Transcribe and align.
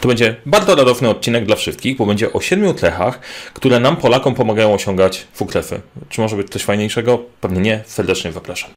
To 0.00 0.08
będzie 0.08 0.36
bardzo 0.46 0.74
radosny 0.74 1.08
odcinek 1.08 1.46
dla 1.46 1.56
wszystkich, 1.56 1.96
bo 1.96 2.06
będzie 2.06 2.32
o 2.32 2.40
siedmiu 2.40 2.74
tlechach, 2.74 3.20
które 3.54 3.80
nam 3.80 3.96
Polakom 3.96 4.34
pomagają 4.34 4.74
osiągać 4.74 5.26
fuklefy. 5.34 5.80
Czy 6.08 6.20
może 6.20 6.36
być 6.36 6.50
coś 6.50 6.62
fajniejszego? 6.62 7.24
Pewnie 7.40 7.60
nie. 7.60 7.82
Serdecznie 7.86 8.32
zapraszam. 8.32 8.70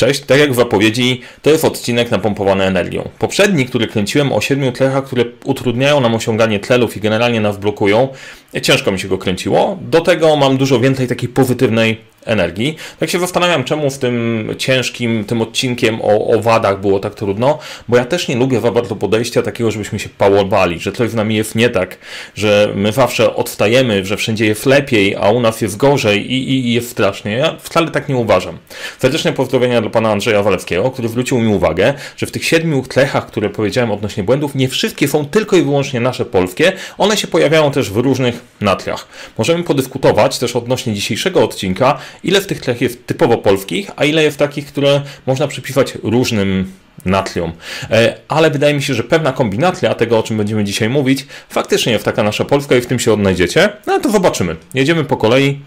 Cześć, 0.00 0.20
tak 0.20 0.38
jak 0.38 0.52
w 0.52 0.54
zapowiedzi, 0.54 1.20
to 1.42 1.50
jest 1.50 1.64
odcinek 1.64 2.10
napompowany 2.10 2.64
energią. 2.64 3.08
Poprzedni, 3.18 3.66
który 3.66 3.86
kręciłem 3.86 4.32
o 4.32 4.40
siedmiu 4.40 4.72
tlechach, 4.72 5.04
które 5.04 5.24
utrudniają 5.44 6.00
nam 6.00 6.14
osiąganie 6.14 6.60
tlelów 6.60 6.96
i 6.96 7.00
generalnie 7.00 7.40
nas 7.40 7.58
blokują, 7.58 8.08
ciężko 8.62 8.92
mi 8.92 9.00
się 9.00 9.08
go 9.08 9.18
kręciło. 9.18 9.78
Do 9.80 10.00
tego 10.00 10.36
mam 10.36 10.56
dużo 10.56 10.80
więcej 10.80 11.08
takiej 11.08 11.28
pozytywnej 11.28 12.10
energii. 12.24 12.76
Tak 12.98 13.10
się 13.10 13.18
zastanawiam, 13.18 13.64
czemu 13.64 13.90
w 13.90 13.98
tym 13.98 14.46
ciężkim, 14.58 15.24
tym 15.24 15.42
odcinkiem 15.42 16.00
o, 16.02 16.26
o 16.26 16.40
wadach 16.40 16.80
było 16.80 17.00
tak 17.00 17.14
trudno, 17.14 17.58
bo 17.88 17.96
ja 17.96 18.04
też 18.04 18.28
nie 18.28 18.36
lubię 18.36 18.60
za 18.60 18.70
bardzo 18.70 18.96
podejścia 18.96 19.42
takiego, 19.42 19.70
żebyśmy 19.70 19.98
się 19.98 20.08
pałowali, 20.08 20.78
że 20.78 20.92
coś 20.92 21.10
z 21.10 21.14
nami 21.14 21.36
jest 21.36 21.54
nie 21.54 21.70
tak, 21.70 21.98
że 22.34 22.72
my 22.74 22.92
zawsze 22.92 23.36
odstajemy, 23.36 24.04
że 24.04 24.16
wszędzie 24.16 24.46
jest 24.46 24.66
lepiej, 24.66 25.16
a 25.16 25.30
u 25.30 25.40
nas 25.40 25.60
jest 25.60 25.76
gorzej 25.76 26.32
i, 26.32 26.50
i, 26.50 26.66
i 26.68 26.72
jest 26.72 26.90
strasznie. 26.90 27.32
Ja 27.32 27.56
wcale 27.60 27.90
tak 27.90 28.08
nie 28.08 28.16
uważam. 28.16 28.58
Serdeczne 28.98 29.32
pozdrowienia 29.32 29.80
dla 29.80 29.90
pana 29.90 30.12
Andrzeja 30.12 30.42
Walewskiego, 30.42 30.90
który 30.90 31.08
zwrócił 31.08 31.38
mi 31.38 31.54
uwagę, 31.54 31.94
że 32.16 32.26
w 32.26 32.30
tych 32.30 32.44
siedmiu 32.44 32.82
tlechach, 32.82 33.26
które 33.26 33.50
powiedziałem 33.50 33.90
odnośnie 33.90 34.22
błędów, 34.22 34.54
nie 34.54 34.68
wszystkie 34.68 35.08
są 35.08 35.26
tylko 35.26 35.56
i 35.56 35.62
wyłącznie 35.62 36.00
nasze 36.00 36.24
polskie, 36.24 36.72
one 36.98 37.16
się 37.16 37.26
pojawiają 37.26 37.70
też 37.70 37.90
w 37.90 37.96
różnych 37.96 38.39
natriach. 38.60 39.08
Możemy 39.38 39.64
podyskutować 39.64 40.38
też 40.38 40.56
odnośnie 40.56 40.94
dzisiejszego 40.94 41.44
odcinka, 41.44 41.98
ile 42.24 42.40
w 42.40 42.46
tych 42.46 42.60
tlech 42.60 42.80
jest 42.80 43.06
typowo 43.06 43.38
polskich, 43.38 43.90
a 43.96 44.04
ile 44.04 44.22
jest 44.22 44.38
takich, 44.38 44.66
które 44.66 45.02
można 45.26 45.48
przypisać 45.48 45.94
różnym 46.02 46.72
natrium. 47.04 47.52
E, 47.90 48.16
ale 48.28 48.50
wydaje 48.50 48.74
mi 48.74 48.82
się, 48.82 48.94
że 48.94 49.04
pewna 49.04 49.32
kombinacja 49.32 49.94
tego, 49.94 50.18
o 50.18 50.22
czym 50.22 50.36
będziemy 50.36 50.64
dzisiaj 50.64 50.88
mówić, 50.88 51.26
faktycznie 51.48 51.92
jest 51.92 52.04
taka 52.04 52.22
nasza 52.22 52.44
polska 52.44 52.76
i 52.76 52.80
w 52.80 52.86
tym 52.86 52.98
się 52.98 53.12
odnajdziecie. 53.12 53.72
No 53.86 54.00
to 54.00 54.10
zobaczymy. 54.10 54.56
Jedziemy 54.74 55.04
po 55.04 55.16
kolei 55.16 55.60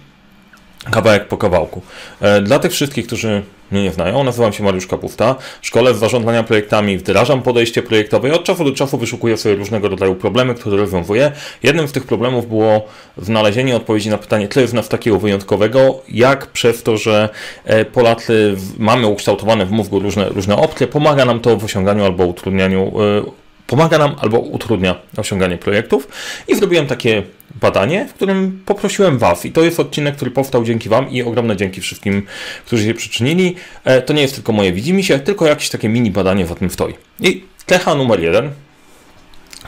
kawałek 0.92 1.28
po 1.28 1.38
kawałku. 1.38 1.82
E, 2.22 2.42
dla 2.42 2.60
tych 2.60 2.72
wszystkich, 2.72 3.08
którzy 3.08 3.44
mnie 3.72 3.84
nie 3.84 3.92
znają, 3.92 4.24
nazywam 4.24 4.54
się 4.54 4.64
Mariusz 4.64 4.88
Kapusta, 4.88 5.36
szkole 5.62 5.94
w 5.94 5.98
zarządzania 5.98 6.44
projektami, 6.44 6.98
wdrażam 6.98 7.42
podejście 7.42 7.84
projektowe 7.84 8.30
i 8.30 8.32
od 8.32 8.44
czasu 8.44 8.64
do 8.64 8.72
czasu 8.72 8.98
wyszukuję 8.98 9.38
sobie 9.38 9.56
różnego 9.56 9.90
rodzaju 9.90 10.16
problemy, 10.16 10.56
które 10.56 10.78
rozwiązuję. 10.78 11.32
Jednym 11.64 11.88
z 11.88 11.92
tych 11.92 12.04
problemów 12.04 12.50
było 12.50 12.86
znalezienie 13.18 13.76
odpowiedzi 13.76 14.10
na 14.10 14.18
pytanie, 14.18 14.48
co 14.48 14.60
jest 14.60 14.74
nas 14.74 14.90
takiego 14.90 15.20
wyjątkowego, 15.20 16.02
jak 16.10 16.48
przez 16.48 16.84
to, 16.84 16.98
że 16.98 17.30
e, 17.66 17.86
Polacy 17.86 18.56
mamy 18.78 19.08
ukształtowane 19.08 19.66
w 19.66 19.72
mózgu 19.72 20.00
różne, 20.00 20.30
różne 20.30 20.56
opcje, 20.56 20.88
pomaga 20.88 21.26
nam 21.26 21.40
to 21.40 21.58
w 21.58 21.64
osiąganiu 21.64 22.06
albo 22.06 22.26
utrudnianiu 22.26 22.94
e, 23.02 23.43
pomaga 23.74 23.98
nam 23.98 24.16
albo 24.20 24.40
utrudnia 24.40 24.96
osiąganie 25.18 25.58
projektów. 25.58 26.08
I 26.48 26.56
zrobiłem 26.56 26.88
takie 26.88 27.24
badanie, 27.62 28.06
w 28.06 28.14
którym 28.14 28.62
poprosiłem 28.66 29.18
Was. 29.18 29.46
I 29.46 29.52
to 29.52 29.64
jest 29.64 29.80
odcinek, 29.80 30.16
który 30.16 30.32
powstał 30.32 30.64
dzięki 30.64 30.90
Wam 30.90 31.12
i 31.12 31.24
ogromne 31.24 31.58
dzięki 31.58 31.82
wszystkim, 31.82 32.26
którzy 32.66 32.86
się 32.86 32.94
przyczynili. 32.94 33.56
E, 33.84 34.02
to 34.02 34.14
nie 34.14 34.22
jest 34.22 34.36
tylko 34.36 34.52
moje 34.52 34.74
widzimy 34.74 35.04
się, 35.04 35.20
tylko 35.20 35.46
jakieś 35.46 35.70
takie 35.70 35.90
mini 35.90 36.12
badanie 36.12 36.46
za 36.46 36.56
tym 36.56 36.70
stoi. 36.70 36.94
I 37.20 37.44
techa 37.66 37.96
numer 37.96 38.20
jeden. 38.20 38.52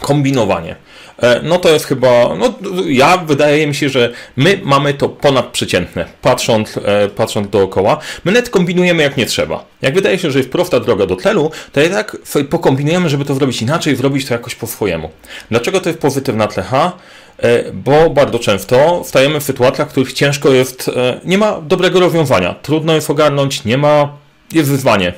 Kombinowanie. 0.01 0.75
E, 1.21 1.41
no 1.43 1.57
to 1.57 1.69
jest 1.69 1.85
chyba, 1.85 2.35
no 2.39 2.53
ja 2.87 3.17
wydaje 3.17 3.67
mi 3.67 3.75
się, 3.75 3.89
że 3.89 4.11
my 4.35 4.59
mamy 4.63 4.93
to 4.93 5.09
ponadprzeciętne, 5.09 6.05
patrząc, 6.21 6.77
e, 6.77 7.09
patrząc 7.09 7.49
dookoła. 7.49 7.97
My 8.25 8.31
nawet 8.31 8.49
kombinujemy 8.49 9.03
jak 9.03 9.17
nie 9.17 9.25
trzeba. 9.25 9.65
Jak 9.81 9.95
wydaje 9.95 10.19
się, 10.19 10.31
że 10.31 10.39
jest 10.39 10.51
prosta 10.51 10.79
droga 10.79 11.05
do 11.05 11.15
tlenu, 11.15 11.51
to 11.71 11.81
jednak 11.81 12.17
pokombinujemy, 12.49 13.09
żeby 13.09 13.25
to 13.25 13.35
zrobić 13.35 13.61
inaczej, 13.61 13.95
zrobić 13.95 14.25
to 14.25 14.33
jakoś 14.33 14.55
po 14.55 14.67
swojemu. 14.67 15.09
Dlaczego 15.51 15.81
to 15.81 15.89
jest 15.89 16.01
pozytywna 16.01 16.47
tlecha? 16.47 16.91
E, 17.37 17.71
bo 17.71 18.09
bardzo 18.09 18.39
często 18.39 19.03
wstajemy 19.03 19.39
w 19.39 19.43
sytuacjach, 19.43 19.87
w 19.87 19.91
których 19.91 20.13
ciężko 20.13 20.51
jest, 20.51 20.91
nie 21.25 21.37
ma 21.37 21.61
dobrego 21.61 21.99
rozwiązania, 21.99 22.55
trudno 22.61 22.93
jest 22.93 23.09
ogarnąć, 23.09 23.63
nie 23.63 23.77
ma, 23.77 24.09
jest 24.51 24.69
wyzwanie. 24.69 25.13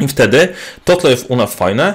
I 0.00 0.08
wtedy 0.08 0.48
to, 0.84 0.96
co 0.96 1.10
jest 1.10 1.26
u 1.28 1.36
nas 1.36 1.54
fajne, 1.54 1.94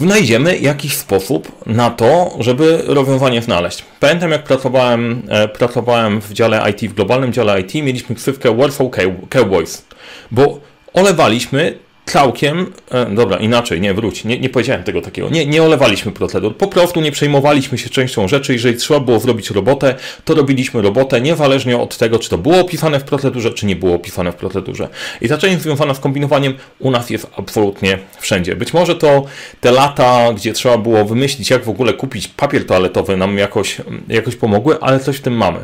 znajdziemy 0.00 0.58
jakiś 0.58 0.96
sposób 0.96 1.66
na 1.66 1.90
to, 1.90 2.36
żeby 2.38 2.82
rozwiązanie 2.86 3.42
znaleźć. 3.42 3.84
Pamiętam, 4.00 4.30
jak 4.30 4.44
pracowałem, 4.44 5.22
e, 5.28 5.48
pracowałem 5.48 6.20
w 6.20 6.32
dziale 6.32 6.70
IT, 6.70 6.90
w 6.90 6.94
globalnym 6.94 7.32
dziale 7.32 7.60
IT, 7.60 7.74
mieliśmy 7.74 8.14
ksywkę 8.14 8.56
Warsaw 8.56 8.86
Cowboys, 9.28 9.84
bo 10.30 10.60
olewaliśmy 10.92 11.78
całkiem, 12.10 12.72
e, 12.90 13.06
dobra, 13.06 13.36
inaczej, 13.36 13.80
nie, 13.80 13.94
wróć, 13.94 14.24
nie, 14.24 14.38
nie 14.38 14.48
powiedziałem 14.48 14.84
tego 14.84 15.02
takiego, 15.02 15.30
nie, 15.30 15.46
nie 15.46 15.62
olewaliśmy 15.62 16.12
procedur, 16.12 16.56
po 16.56 16.66
prostu 16.66 17.00
nie 17.00 17.12
przejmowaliśmy 17.12 17.78
się 17.78 17.90
częścią 17.90 18.28
rzeczy, 18.28 18.52
jeżeli 18.52 18.76
trzeba 18.76 19.00
było 19.00 19.18
zrobić 19.18 19.50
robotę, 19.50 19.94
to 20.24 20.34
robiliśmy 20.34 20.82
robotę, 20.82 21.20
niezależnie 21.20 21.78
od 21.78 21.96
tego, 21.96 22.18
czy 22.18 22.30
to 22.30 22.38
było 22.38 22.60
opisane 22.60 23.00
w 23.00 23.04
procedurze, 23.04 23.50
czy 23.50 23.66
nie 23.66 23.76
było 23.76 23.94
opisane 23.94 24.32
w 24.32 24.34
procedurze. 24.34 24.88
I 25.20 25.28
ta 25.28 25.38
część 25.38 25.62
związana 25.62 25.94
z 25.94 26.00
kombinowaniem 26.00 26.54
u 26.78 26.90
nas 26.90 27.10
jest 27.10 27.26
absolutnie 27.36 27.98
wszędzie. 28.20 28.56
Być 28.56 28.72
może 28.72 28.94
to 28.94 29.24
te 29.60 29.72
lata, 29.72 30.32
gdzie 30.32 30.52
trzeba 30.52 30.78
było 30.78 31.04
wymyślić, 31.04 31.50
jak 31.50 31.64
w 31.64 31.68
ogóle 31.68 31.92
kupić 31.92 32.28
papier 32.28 32.66
toaletowy, 32.66 33.16
nam 33.16 33.38
jakoś, 33.38 33.76
jakoś 34.08 34.36
pomogły, 34.36 34.76
ale 34.80 35.00
coś 35.00 35.16
w 35.16 35.20
tym 35.20 35.36
mamy. 35.36 35.58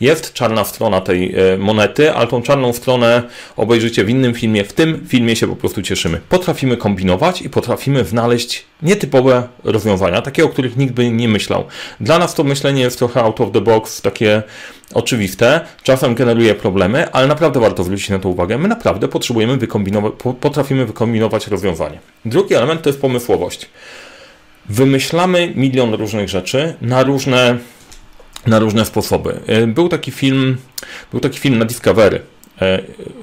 Jest 0.00 0.32
czarna 0.32 0.64
strona 0.64 1.00
tej 1.00 1.34
e, 1.34 1.58
monety, 1.58 2.12
ale 2.12 2.26
tą 2.26 2.42
czarną 2.42 2.72
stronę 2.72 3.22
obejrzycie 3.56 4.04
w 4.04 4.10
innym 4.10 4.34
filmie, 4.34 4.64
w 4.64 4.72
tym 4.72 5.06
filmie 5.08 5.36
się 5.36 5.46
po 5.46 5.56
prostu 5.56 5.82
cieszymy. 5.90 6.20
Potrafimy 6.28 6.76
kombinować 6.76 7.42
i 7.42 7.50
potrafimy 7.50 8.04
znaleźć 8.04 8.64
nietypowe 8.82 9.48
rozwiązania, 9.64 10.22
takie, 10.22 10.44
o 10.44 10.48
których 10.48 10.76
nikt 10.76 10.94
by 10.94 11.10
nie 11.10 11.28
myślał. 11.28 11.64
Dla 12.00 12.18
nas 12.18 12.34
to 12.34 12.44
myślenie 12.44 12.82
jest 12.82 12.98
trochę 12.98 13.22
out 13.22 13.40
of 13.40 13.52
the 13.52 13.60
box, 13.60 14.00
takie 14.00 14.42
oczywiste, 14.94 15.60
czasem 15.82 16.14
generuje 16.14 16.54
problemy, 16.54 17.12
ale 17.12 17.26
naprawdę 17.26 17.60
warto 17.60 17.84
zwrócić 17.84 18.08
na 18.08 18.18
to 18.18 18.28
uwagę. 18.28 18.58
My 18.58 18.68
naprawdę 18.68 19.08
potrzebujemy 19.08 19.56
wykombinować, 19.56 20.12
potrafimy 20.40 20.86
wykombinować 20.86 21.46
rozwiązanie. 21.46 21.98
Drugi 22.24 22.54
element 22.54 22.82
to 22.82 22.88
jest 22.88 23.00
pomysłowość. 23.00 23.68
Wymyślamy 24.68 25.52
milion 25.54 25.94
różnych 25.94 26.28
rzeczy 26.28 26.74
na 26.80 27.02
różne, 27.02 27.58
na 28.46 28.58
różne 28.58 28.84
sposoby. 28.84 29.40
Był 29.66 29.88
taki 29.88 30.10
film, 30.10 30.56
był 31.10 31.20
taki 31.20 31.38
film 31.38 31.58
na 31.58 31.64
Discovery. 31.64 32.20
E, 32.62 32.82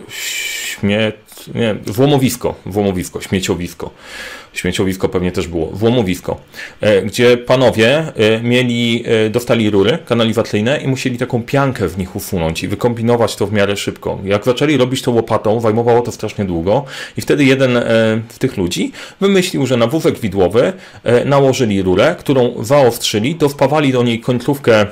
śmie 0.09 1.11
nie, 1.55 1.75
włamowisko, 1.85 2.55
włamowisko, 2.65 3.21
śmieciowisko. 3.21 3.91
Śmieciowisko 4.53 5.09
pewnie 5.09 5.31
też 5.31 5.47
było, 5.47 5.65
włamowisko, 5.65 6.37
e, 6.81 7.01
gdzie 7.01 7.37
panowie 7.37 7.97
e, 7.97 8.41
mieli, 8.41 9.03
e, 9.05 9.29
dostali 9.29 9.69
rury 9.69 9.97
kanalizacyjne 10.05 10.77
i 10.77 10.87
musieli 10.87 11.17
taką 11.17 11.43
piankę 11.43 11.87
w 11.87 11.97
nich 11.97 12.15
usunąć 12.15 12.63
i 12.63 12.67
wykombinować 12.67 13.35
to 13.35 13.47
w 13.47 13.53
miarę 13.53 13.77
szybko. 13.77 14.19
Jak 14.23 14.45
zaczęli 14.45 14.77
robić 14.77 15.01
to 15.01 15.11
łopatą, 15.11 15.61
zajmowało 15.61 16.01
to 16.01 16.11
strasznie 16.11 16.45
długo 16.45 16.85
i 17.17 17.21
wtedy 17.21 17.43
jeden 17.43 17.79
z 18.29 18.39
tych 18.39 18.57
ludzi 18.57 18.91
wymyślił, 19.21 19.65
że 19.65 19.77
na 19.77 19.87
wózek 19.87 20.19
widłowy 20.19 20.73
nałożyli 21.25 21.81
rurę, 21.81 22.15
którą 22.19 22.63
zaostrzyli, 22.63 23.35
dowpawali 23.35 23.91
do 23.91 24.03
niej 24.03 24.19
końcówkę 24.19 24.85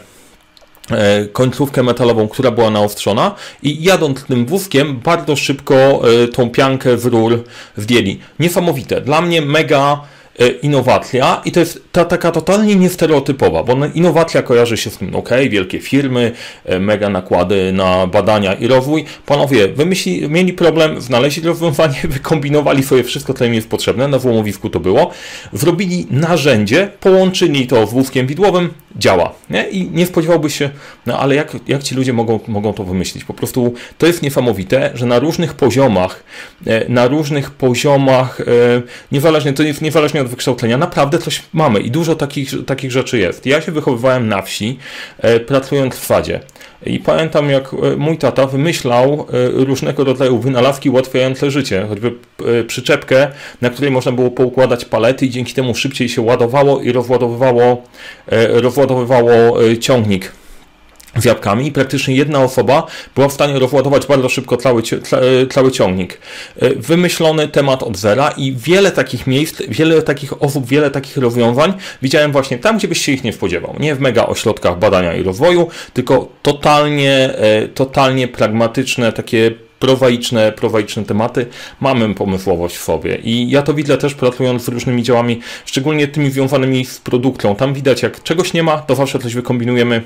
końcówkę 1.33 1.83
metalową, 1.83 2.27
która 2.27 2.51
była 2.51 2.69
naostrzona 2.69 3.35
i 3.63 3.83
jadąc 3.83 4.23
tym 4.23 4.45
wózkiem 4.45 4.99
bardzo 4.99 5.35
szybko 5.35 5.75
e, 5.75 6.27
tą 6.27 6.49
piankę 6.49 6.97
w 6.97 7.05
rur 7.05 7.43
zdjęli. 7.77 8.19
Niesamowite. 8.39 9.01
Dla 9.01 9.21
mnie 9.21 9.41
mega 9.41 10.01
E, 10.01 10.14
innowacja 10.61 11.41
i 11.45 11.51
to 11.51 11.59
jest 11.59 11.83
ta 11.91 12.05
taka 12.05 12.31
totalnie 12.31 12.75
niestereotypowa, 12.75 13.63
bo 13.63 13.85
innowacja 13.93 14.41
kojarzy 14.41 14.77
się 14.77 14.89
z 14.89 14.97
tym, 14.97 15.15
ok, 15.15 15.29
wielkie 15.49 15.79
firmy, 15.79 16.31
e, 16.65 16.79
mega 16.79 17.09
nakłady 17.09 17.71
na 17.73 18.07
badania 18.07 18.53
i 18.53 18.67
rozwój. 18.67 19.05
Panowie, 19.25 19.67
wymyśli, 19.67 20.29
mieli 20.29 20.53
problem, 20.53 21.01
znaleźli 21.01 21.43
rozwiązanie, 21.43 21.95
wykombinowali 22.17 22.83
sobie 22.83 23.03
wszystko, 23.03 23.33
co 23.33 23.45
im 23.45 23.53
jest 23.53 23.69
potrzebne, 23.69 24.07
na 24.07 24.19
złomowisku 24.19 24.69
to 24.69 24.79
było, 24.79 25.11
zrobili 25.53 26.07
narzędzie, 26.09 26.91
połączyli 26.99 27.67
to 27.67 27.87
z 27.87 27.93
wózkiem 27.93 28.27
widłowym, 28.27 28.69
działa. 28.95 29.33
Nie? 29.49 29.69
I 29.69 29.89
nie 29.91 30.05
spodziewałbyś 30.05 30.57
się, 30.57 30.69
no 31.05 31.19
ale 31.19 31.35
jak, 31.35 31.57
jak 31.67 31.83
ci 31.83 31.95
ludzie 31.95 32.13
mogą, 32.13 32.39
mogą 32.47 32.73
to 32.73 32.83
wymyślić? 32.83 33.23
Po 33.23 33.33
prostu 33.33 33.73
to 33.97 34.07
jest 34.07 34.21
niesamowite, 34.21 34.91
że 34.93 35.05
na 35.05 35.19
różnych 35.19 35.53
poziomach, 35.53 36.23
e, 36.67 36.89
na 36.89 37.07
różnych 37.07 37.51
poziomach, 37.51 38.41
niezależnie, 39.11 39.53
to 39.53 39.63
jest 39.63 39.81
niezależnie 39.81 40.24
wykształcenia, 40.27 40.77
naprawdę 40.77 41.17
coś 41.17 41.43
mamy 41.53 41.79
i 41.79 41.91
dużo 41.91 42.15
takich, 42.15 42.65
takich 42.65 42.91
rzeczy 42.91 43.17
jest. 43.17 43.45
Ja 43.45 43.61
się 43.61 43.71
wychowywałem 43.71 44.27
na 44.27 44.41
wsi, 44.41 44.77
e, 45.19 45.39
pracując 45.39 45.95
w 45.95 46.05
sadzie. 46.05 46.39
I 46.85 46.99
pamiętam, 46.99 47.49
jak 47.49 47.73
e, 47.73 47.95
mój 47.97 48.17
tata 48.17 48.47
wymyślał 48.47 49.13
e, 49.13 49.65
różnego 49.65 50.03
rodzaju 50.03 50.39
wynalazki 50.39 50.89
ułatwiające 50.89 51.51
życie, 51.51 51.85
choćby 51.89 52.13
przyczepkę, 52.67 53.27
na 53.61 53.69
której 53.69 53.91
można 53.91 54.11
było 54.11 54.31
poukładać 54.31 54.85
palety 54.85 55.25
i 55.25 55.29
dzięki 55.29 55.53
temu 55.53 55.75
szybciej 55.75 56.09
się 56.09 56.21
ładowało 56.21 56.81
i 56.81 56.91
rozładowywało, 56.91 57.83
rozładowywało 58.61 59.57
ciągnik 59.79 60.31
z 61.15 61.25
jabłkami 61.25 61.67
i 61.67 61.71
praktycznie 61.71 62.15
jedna 62.15 62.43
osoba 62.43 62.87
była 63.15 63.27
w 63.27 63.33
stanie 63.33 63.59
rozładować 63.59 64.05
bardzo 64.05 64.29
szybko 64.29 64.57
cały, 64.57 64.83
cały 65.51 65.71
ciągnik. 65.71 66.19
Wymyślony 66.75 67.47
temat 67.47 67.83
od 67.83 67.97
zera 67.97 68.33
i 68.37 68.55
wiele 68.57 68.91
takich 68.91 69.27
miejsc, 69.27 69.61
wiele 69.69 70.01
takich 70.01 70.43
osób, 70.43 70.67
wiele 70.67 70.91
takich 70.91 71.17
rozwiązań 71.17 71.73
widziałem 72.01 72.31
właśnie 72.31 72.57
tam, 72.57 72.77
gdzie 72.77 72.87
byś 72.87 73.01
się 73.05 73.11
ich 73.11 73.23
nie 73.23 73.33
spodziewał. 73.33 73.75
Nie 73.79 73.95
w 73.95 73.99
mega 73.99 74.25
ośrodkach 74.25 74.79
badania 74.79 75.13
i 75.13 75.23
rozwoju, 75.23 75.67
tylko 75.93 76.27
totalnie, 76.41 77.33
totalnie 77.73 78.27
pragmatyczne, 78.27 79.13
takie 79.13 79.51
prowaiczne, 79.79 80.51
prowaiczne 80.51 81.05
tematy, 81.05 81.45
mamy 81.79 82.15
pomysłowość 82.15 82.75
w 82.75 82.83
sobie. 82.83 83.15
I 83.15 83.49
ja 83.49 83.61
to 83.61 83.73
widzę 83.73 83.97
też 83.97 84.13
pracując 84.13 84.63
z 84.63 84.67
różnymi 84.67 85.03
działami, 85.03 85.39
szczególnie 85.65 86.07
tymi 86.07 86.31
związanymi 86.31 86.85
z 86.85 86.99
produktą. 86.99 87.55
Tam 87.55 87.73
widać, 87.73 88.03
jak 88.03 88.23
czegoś 88.23 88.53
nie 88.53 88.63
ma, 88.63 88.77
to 88.77 88.95
zawsze 88.95 89.19
coś 89.19 89.33
wykombinujemy, 89.33 90.01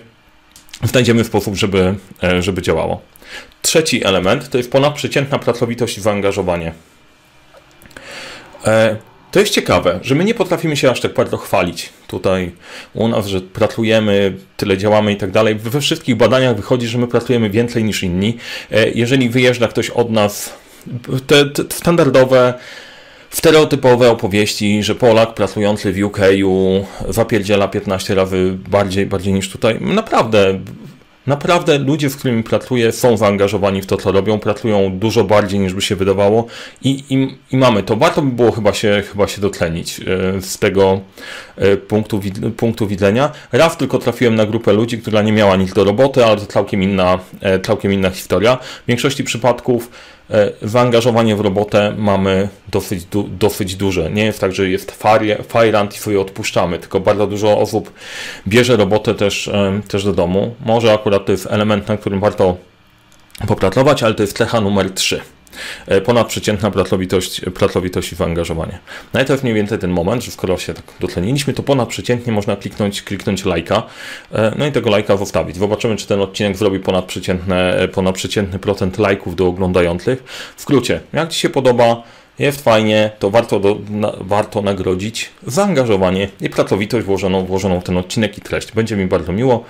znajdziemy 0.83 1.23
sposób, 1.23 1.55
żeby, 1.55 1.95
e, 2.23 2.41
żeby 2.41 2.61
działało. 2.61 3.01
Trzeci 3.61 4.05
element 4.05 4.49
to 4.49 4.57
jest 4.57 4.71
ponadprzeciętna 4.71 5.39
pracowitość 5.39 5.97
i 5.97 6.01
zaangażowanie. 6.01 6.73
E, 8.65 8.97
to 9.31 9.39
jest 9.39 9.53
ciekawe, 9.53 9.99
że 10.01 10.15
my 10.15 10.25
nie 10.25 10.33
potrafimy 10.33 10.77
się 10.77 10.91
aż 10.91 11.01
tak 11.01 11.13
bardzo 11.13 11.37
chwalić 11.37 11.89
tutaj 12.07 12.51
u 12.93 13.07
nas, 13.07 13.27
że 13.27 13.41
pracujemy, 13.41 14.37
tyle 14.57 14.77
działamy 14.77 15.13
i 15.13 15.17
tak 15.17 15.31
dalej. 15.31 15.55
We 15.55 15.81
wszystkich 15.81 16.15
badaniach 16.15 16.55
wychodzi, 16.55 16.87
że 16.87 16.97
my 16.97 17.07
pracujemy 17.07 17.49
więcej 17.49 17.83
niż 17.83 18.03
inni. 18.03 18.37
E, 18.71 18.89
jeżeli 18.89 19.29
wyjeżdża 19.29 19.67
ktoś 19.67 19.89
od 19.89 20.11
nas, 20.11 20.53
te, 21.27 21.45
te 21.45 21.63
standardowe 21.69 22.53
stereotypowe 23.29 24.11
opowieści, 24.11 24.83
że 24.83 24.95
Polak 24.95 25.33
pracujący 25.33 25.93
w 25.93 26.03
UK 26.03 26.19
zapierdziela 27.09 27.67
15 27.67 28.15
razy 28.15 28.57
bardziej, 28.69 29.05
bardziej 29.05 29.33
niż 29.33 29.49
tutaj. 29.49 29.77
Naprawdę 29.81 30.59
Naprawdę 31.29 31.77
ludzie, 31.77 32.09
z 32.09 32.15
którymi 32.15 32.43
pracuję, 32.43 32.91
są 32.91 33.17
zaangażowani 33.17 33.81
w 33.81 33.85
to, 33.85 33.97
co 33.97 34.11
robią, 34.11 34.39
pracują 34.39 34.99
dużo 34.99 35.23
bardziej 35.23 35.59
niż 35.59 35.73
by 35.73 35.81
się 35.81 35.95
wydawało 35.95 36.45
i, 36.81 37.03
i, 37.09 37.37
i 37.51 37.57
mamy 37.57 37.83
to. 37.83 37.95
Warto 37.95 38.21
by 38.21 38.31
było 38.31 38.51
chyba 38.51 38.73
się, 38.73 39.03
chyba 39.11 39.27
się 39.27 39.41
dotlenić 39.41 39.99
e, 39.99 40.03
z 40.41 40.59
tego 40.59 40.99
e, 41.55 41.77
punktu, 41.77 42.21
punktu 42.57 42.87
widzenia. 42.87 43.31
Raz 43.51 43.77
tylko 43.77 43.97
trafiłem 43.97 44.35
na 44.35 44.45
grupę 44.45 44.73
ludzi, 44.73 44.97
która 44.97 45.21
nie 45.21 45.31
miała 45.31 45.55
nic 45.55 45.73
do 45.73 45.83
roboty, 45.83 46.25
ale 46.25 46.37
to 46.37 46.45
całkiem 46.45 46.83
inna, 46.83 47.19
e, 47.41 47.59
całkiem 47.59 47.93
inna 47.93 48.09
historia. 48.09 48.57
W 48.83 48.87
większości 48.87 49.23
przypadków 49.23 49.89
zaangażowanie 50.61 51.35
w 51.35 51.39
robotę 51.39 51.93
mamy 51.97 52.49
dosyć, 52.67 53.05
du, 53.05 53.23
dosyć 53.23 53.75
duże. 53.75 54.11
Nie 54.11 54.25
jest 54.25 54.39
tak, 54.39 54.53
że 54.53 54.69
jest 54.69 55.03
fajrant 55.47 55.95
i 55.95 55.99
sobie 55.99 56.21
odpuszczamy, 56.21 56.79
tylko 56.79 56.99
bardzo 56.99 57.27
dużo 57.27 57.57
osób 57.57 57.93
bierze 58.47 58.77
robotę 58.77 59.15
też, 59.15 59.47
e, 59.47 59.81
też 59.87 60.03
do 60.03 60.13
domu. 60.13 60.55
Może 60.65 60.93
akurat 60.93 61.25
to 61.25 61.31
jest 61.31 61.47
element, 61.49 61.87
na 61.87 61.97
którym 61.97 62.19
warto 62.19 62.57
popracować, 63.47 64.03
ale 64.03 64.13
to 64.15 64.23
jest 64.23 64.37
cecha 64.37 64.61
numer 64.61 64.91
3. 64.91 65.21
E, 65.87 66.01
ponadprzeciętna 66.01 66.71
pracowitość, 66.71 67.41
pracowitość 67.41 68.11
i 68.11 68.15
zaangażowanie. 68.15 68.79
Jest 69.29 69.43
mniej 69.43 69.55
więcej 69.55 69.79
ten 69.79 69.91
moment, 69.91 70.23
że 70.23 70.31
skoro 70.31 70.57
się 70.57 70.73
tak 70.73 70.85
doceniliśmy, 70.99 71.53
to 71.53 71.63
ponadprzeciętnie 71.63 72.33
można 72.33 72.55
kliknąć, 72.55 73.01
kliknąć 73.01 73.45
lajka, 73.45 73.83
e, 74.31 74.53
no 74.57 74.65
i 74.65 74.71
tego 74.71 74.89
lajka 74.89 75.17
zostawić. 75.17 75.57
Zobaczymy, 75.57 75.95
czy 75.95 76.07
ten 76.07 76.21
odcinek 76.21 76.57
zrobi 76.57 76.79
ponadprzeciętny, 76.79 77.87
ponadprzeciętny 77.93 78.59
procent 78.59 78.97
lajków 78.97 79.35
do 79.35 79.47
oglądających. 79.47 80.23
W 80.55 80.61
skrócie, 80.61 80.99
jak 81.13 81.29
Ci 81.29 81.39
się 81.39 81.49
podoba, 81.49 82.03
jest 82.39 82.63
fajnie, 82.63 83.11
to 83.19 83.29
warto, 83.29 83.59
do, 83.59 83.77
na, 83.89 84.13
warto 84.19 84.61
nagrodzić 84.61 85.29
zaangażowanie 85.47 86.29
i 86.41 86.49
pracowitość 86.49 87.05
włożoną, 87.05 87.45
włożoną 87.45 87.79
w 87.79 87.83
ten 87.83 87.97
odcinek 87.97 88.37
i 88.37 88.41
treść. 88.41 88.71
Będzie 88.71 88.95
mi 88.95 89.05
bardzo 89.05 89.31
miło 89.31 89.63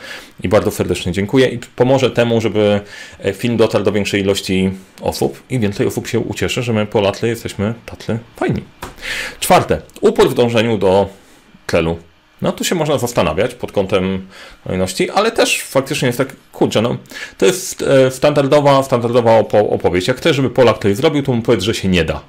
i 0.43 0.49
bardzo 0.49 0.71
serdecznie 0.71 1.11
dziękuję 1.11 1.47
i 1.47 1.59
pomoże 1.75 2.11
temu, 2.11 2.41
żeby 2.41 2.81
e, 3.19 3.33
film 3.33 3.57
dotarł 3.57 3.83
do 3.83 3.91
większej 3.91 4.21
ilości 4.21 4.71
osób 5.01 5.43
i 5.49 5.59
więcej 5.59 5.87
osób 5.87 6.07
się 6.07 6.19
ucieszy, 6.19 6.63
że 6.63 6.73
my 6.73 6.85
Polacy 6.85 7.27
jesteśmy 7.27 7.73
tacy 7.85 8.19
fajni. 8.35 8.63
Czwarte, 9.39 9.81
upór 10.01 10.29
w 10.29 10.33
dążeniu 10.33 10.77
do 10.77 11.09
celu. 11.67 11.97
No 12.41 12.51
tu 12.51 12.63
się 12.63 12.75
można 12.75 12.97
zastanawiać 12.97 13.55
pod 13.55 13.71
kątem 13.71 14.27
kolejności, 14.63 15.09
ale 15.09 15.31
też 15.31 15.61
faktycznie 15.63 16.05
jest 16.05 16.17
tak, 16.17 16.35
kurczę, 16.51 16.81
no 16.81 16.97
to 17.37 17.45
jest 17.45 17.81
e, 17.81 18.11
standardowa, 18.11 18.83
standardowa 18.83 19.37
opowieść. 19.69 20.07
Jak 20.07 20.17
chcesz, 20.17 20.35
żeby 20.35 20.49
Polak 20.49 20.77
to 20.77 20.95
zrobił, 20.95 21.23
to 21.23 21.33
mu 21.33 21.41
powiedz, 21.41 21.63
że 21.63 21.73
się 21.73 21.87
nie 21.87 22.05
da. 22.05 22.21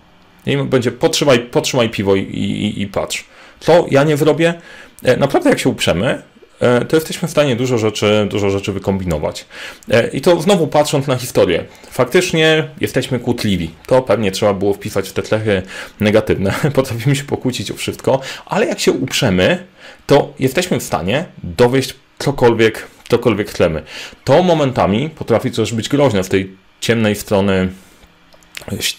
I 0.46 0.56
będzie 0.56 0.92
potrzymaj, 0.92 1.38
potrzymaj 1.38 1.90
piwo 1.90 2.16
i, 2.16 2.20
i, 2.20 2.82
i 2.82 2.86
patrz. 2.86 3.24
Co 3.60 3.86
ja 3.90 4.04
nie 4.04 4.16
zrobię? 4.16 4.54
E, 5.02 5.16
naprawdę 5.16 5.50
jak 5.50 5.58
się 5.58 5.68
uprzemy, 5.68 6.22
e, 6.60 6.84
to 6.84 6.96
jesteśmy 6.96 7.28
w 7.28 7.30
stanie 7.30 7.56
dużo 7.56 7.78
rzeczy, 7.78 8.26
dużo 8.30 8.50
rzeczy 8.50 8.72
wykombinować. 8.72 9.44
E, 9.90 10.08
I 10.08 10.20
to 10.20 10.40
znowu 10.40 10.66
patrząc 10.66 11.06
na 11.06 11.16
historię. 11.16 11.64
Faktycznie 11.90 12.68
jesteśmy 12.80 13.18
kłótliwi. 13.18 13.70
To 13.86 14.02
pewnie 14.02 14.30
trzeba 14.30 14.54
było 14.54 14.74
wpisać 14.74 15.08
w 15.08 15.12
te 15.12 15.22
cechy 15.22 15.62
negatywne. 16.00 16.54
Potrafimy 16.74 17.16
się 17.16 17.24
pokłócić 17.24 17.70
o 17.70 17.74
wszystko, 17.74 18.20
ale 18.46 18.66
jak 18.66 18.80
się 18.80 18.92
uprzemy, 18.92 19.66
to 20.06 20.34
jesteśmy 20.38 20.80
w 20.80 20.82
stanie 20.82 21.24
dowieść 21.42 21.94
cokolwiek, 22.18 22.86
cokolwiek 23.08 23.50
chcemy. 23.50 23.82
To 24.24 24.42
momentami 24.42 25.10
potrafi 25.10 25.50
też 25.50 25.72
być 25.72 25.88
groźne 25.88 26.22
w 26.22 26.28
tej 26.28 26.56
ciemnej 26.80 27.16
strony 27.16 27.68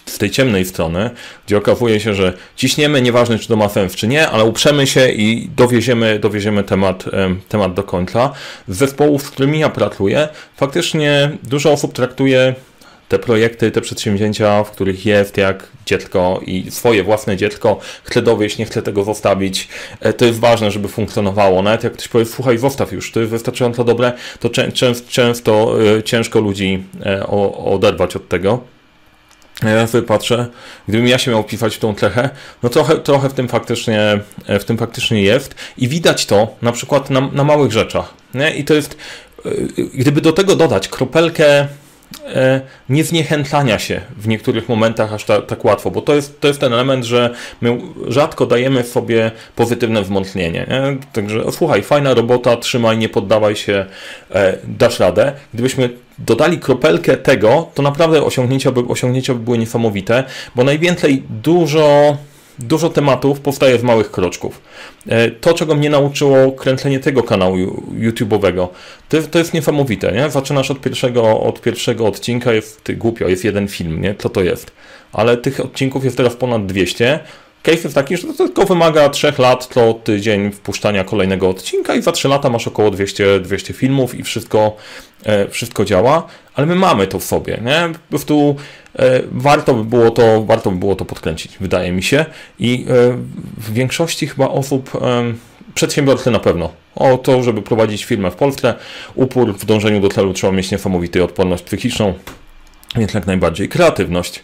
z 0.06 0.18
tej 0.18 0.30
ciemnej 0.30 0.64
strony, 0.64 1.10
gdzie 1.46 1.58
okazuje 1.58 2.00
się, 2.00 2.14
że 2.14 2.32
ciśniemy, 2.56 3.02
nieważne 3.02 3.38
czy 3.38 3.48
to 3.48 3.56
ma 3.56 3.68
sens 3.68 3.94
czy 3.94 4.08
nie, 4.08 4.28
ale 4.28 4.44
uprzemy 4.44 4.86
się 4.86 5.08
i 5.08 5.48
dowieziemy, 5.56 6.18
dowieziemy 6.18 6.64
temat, 6.64 7.04
temat 7.48 7.74
do 7.74 7.82
końca. 7.82 8.32
Z 8.68 8.76
zespołów, 8.76 9.22
z 9.22 9.30
którymi 9.30 9.58
ja 9.58 9.68
pracuję, 9.68 10.28
faktycznie 10.56 11.30
dużo 11.42 11.72
osób 11.72 11.92
traktuje 11.92 12.54
te 13.12 13.18
projekty, 13.18 13.70
te 13.70 13.80
przedsięwzięcia, 13.80 14.64
w 14.64 14.70
których 14.70 15.06
jest 15.06 15.36
jak 15.36 15.68
dziecko 15.86 16.40
i 16.46 16.70
swoje 16.70 17.04
własne 17.04 17.36
dziecko, 17.36 17.78
chce 18.04 18.22
dowieść, 18.22 18.58
nie 18.58 18.64
chce 18.64 18.82
tego 18.82 19.04
zostawić. 19.04 19.68
E, 20.00 20.12
to 20.12 20.24
jest 20.24 20.40
ważne, 20.40 20.70
żeby 20.70 20.88
funkcjonowało. 20.88 21.62
Nawet 21.62 21.84
jak 21.84 21.92
ktoś 21.92 22.08
powie, 22.08 22.26
słuchaj, 22.26 22.58
zostaw 22.58 22.92
już, 22.92 23.12
to 23.12 23.20
jest 23.20 23.32
wystarczająco 23.32 23.84
dobre, 23.84 24.12
to 24.40 24.50
często, 24.50 24.86
często 25.08 25.76
e, 25.98 26.02
ciężko 26.02 26.40
ludzi 26.40 26.84
e, 27.06 27.26
oderwać 27.64 28.16
od 28.16 28.28
tego. 28.28 28.60
Ja 29.70 29.86
sobie 29.86 30.06
patrzę, 30.06 30.46
gdybym 30.88 31.08
ja 31.08 31.18
się 31.18 31.30
miał 31.30 31.44
pisać 31.44 31.76
w 31.76 31.78
tą 31.78 31.94
cechę, 31.94 32.30
no 32.62 32.68
trochę, 32.68 32.96
trochę 32.96 33.28
w 33.28 33.32
tym 33.32 33.48
faktycznie 33.48 34.20
e, 34.46 34.58
w 34.58 34.64
tym 34.64 34.78
faktycznie 34.78 35.22
jest 35.22 35.54
i 35.78 35.88
widać 35.88 36.26
to 36.26 36.56
na 36.62 36.72
przykład 36.72 37.10
na, 37.10 37.20
na 37.20 37.44
małych 37.44 37.72
rzeczach. 37.72 38.14
Nie? 38.34 38.50
I 38.50 38.64
to 38.64 38.74
jest, 38.74 38.96
e, 39.46 39.50
gdyby 39.94 40.20
do 40.20 40.32
tego 40.32 40.56
dodać 40.56 40.88
kropelkę 40.88 41.66
e, 42.26 42.60
niezniechęcania 42.88 43.78
się 43.78 44.00
w 44.16 44.28
niektórych 44.28 44.68
momentach 44.68 45.12
aż 45.12 45.24
ta, 45.24 45.42
tak 45.42 45.64
łatwo, 45.64 45.90
bo 45.90 46.02
to 46.02 46.14
jest, 46.14 46.40
to 46.40 46.48
jest 46.48 46.60
ten 46.60 46.72
element, 46.72 47.04
że 47.04 47.30
my 47.60 47.78
rzadko 48.08 48.46
dajemy 48.46 48.84
sobie 48.84 49.30
pozytywne 49.56 50.02
wzmocnienie. 50.02 50.66
Nie? 50.68 50.96
Także 51.12 51.52
słuchaj, 51.52 51.82
fajna 51.82 52.14
robota, 52.14 52.56
trzymaj, 52.56 52.98
nie 52.98 53.08
poddawaj 53.08 53.56
się, 53.56 53.86
dasz 54.64 55.00
radę. 55.00 55.32
Gdybyśmy 55.54 55.90
dodali 56.18 56.58
kropelkę 56.58 57.16
tego, 57.16 57.68
to 57.74 57.82
naprawdę 57.82 58.24
osiągnięcia 58.24 58.72
by, 58.72 58.80
osiągnięcia 58.80 59.34
by 59.34 59.40
były 59.40 59.58
niesamowite, 59.58 60.24
bo 60.54 60.64
najwięcej 60.64 61.22
dużo 61.30 62.16
dużo 62.58 62.90
tematów 62.90 63.40
powstaje 63.40 63.78
z 63.78 63.82
małych 63.82 64.10
kroczków. 64.10 64.62
E, 65.08 65.30
to, 65.30 65.54
czego 65.54 65.74
mnie 65.74 65.90
nauczyło 65.90 66.52
kręcenie 66.52 67.00
tego 67.00 67.22
kanału 67.22 67.56
YouTube'owego, 68.00 68.68
to, 69.08 69.22
to 69.22 69.38
jest 69.38 69.54
niesamowite, 69.54 70.12
nie? 70.12 70.30
Zaczynasz 70.30 70.70
od 70.70 70.80
pierwszego, 70.80 71.40
od 71.40 71.60
pierwszego 71.60 72.06
odcinka, 72.06 72.52
jest 72.52 72.84
ty, 72.84 72.96
głupio, 72.96 73.28
jest 73.28 73.44
jeden 73.44 73.68
film, 73.68 74.00
nie? 74.00 74.14
Co 74.18 74.28
to 74.28 74.42
jest? 74.42 74.70
Ale 75.12 75.36
tych 75.36 75.60
odcinków 75.60 76.04
jest 76.04 76.16
teraz 76.16 76.36
ponad 76.36 76.66
200, 76.66 77.20
Case 77.62 77.82
jest 77.82 77.94
taki, 77.94 78.16
że 78.16 78.26
to 78.26 78.34
tylko 78.34 78.64
wymaga 78.64 79.08
3 79.08 79.32
lat 79.38 79.66
co 79.66 79.94
tydzień 79.94 80.52
wpuszczania 80.52 81.04
kolejnego 81.04 81.48
odcinka 81.48 81.94
i 81.94 82.02
za 82.02 82.12
3 82.12 82.28
lata 82.28 82.50
masz 82.50 82.68
około 82.68 82.90
200, 82.90 83.40
200 83.40 83.72
filmów 83.72 84.14
i 84.14 84.22
wszystko, 84.22 84.76
e, 85.24 85.48
wszystko 85.48 85.84
działa, 85.84 86.26
ale 86.54 86.66
my 86.66 86.74
mamy 86.74 87.06
to 87.06 87.18
w 87.18 87.24
sobie, 87.24 87.60
nie? 87.64 87.88
Po 87.92 88.08
prostu 88.10 88.56
e, 88.98 89.20
warto 89.32 89.74
by 89.74 89.84
było 89.84 90.10
to, 90.10 90.44
warto 90.44 90.70
by 90.70 90.76
było 90.76 90.96
to 90.96 91.04
podkręcić, 91.04 91.56
wydaje 91.60 91.92
mi 91.92 92.02
się 92.02 92.24
i 92.58 92.86
e, 92.88 93.12
w 93.56 93.72
większości 93.72 94.26
chyba 94.26 94.48
osób 94.48 94.90
przedsiębiorcy 95.74 96.30
na 96.30 96.38
pewno. 96.38 96.72
O 96.96 97.18
to, 97.18 97.42
żeby 97.42 97.62
prowadzić 97.62 98.04
firmę 98.04 98.30
w 98.30 98.34
Polsce, 98.34 98.74
upór 99.14 99.54
w 99.54 99.64
dążeniu 99.64 100.00
do 100.00 100.08
celu 100.08 100.32
trzeba 100.32 100.52
mieć 100.52 100.70
niesamowity 100.70 101.24
odporność 101.24 101.62
psychiczną, 101.62 102.14
więc 102.96 103.14
jak 103.14 103.26
najbardziej 103.26 103.68
kreatywność. 103.68 104.42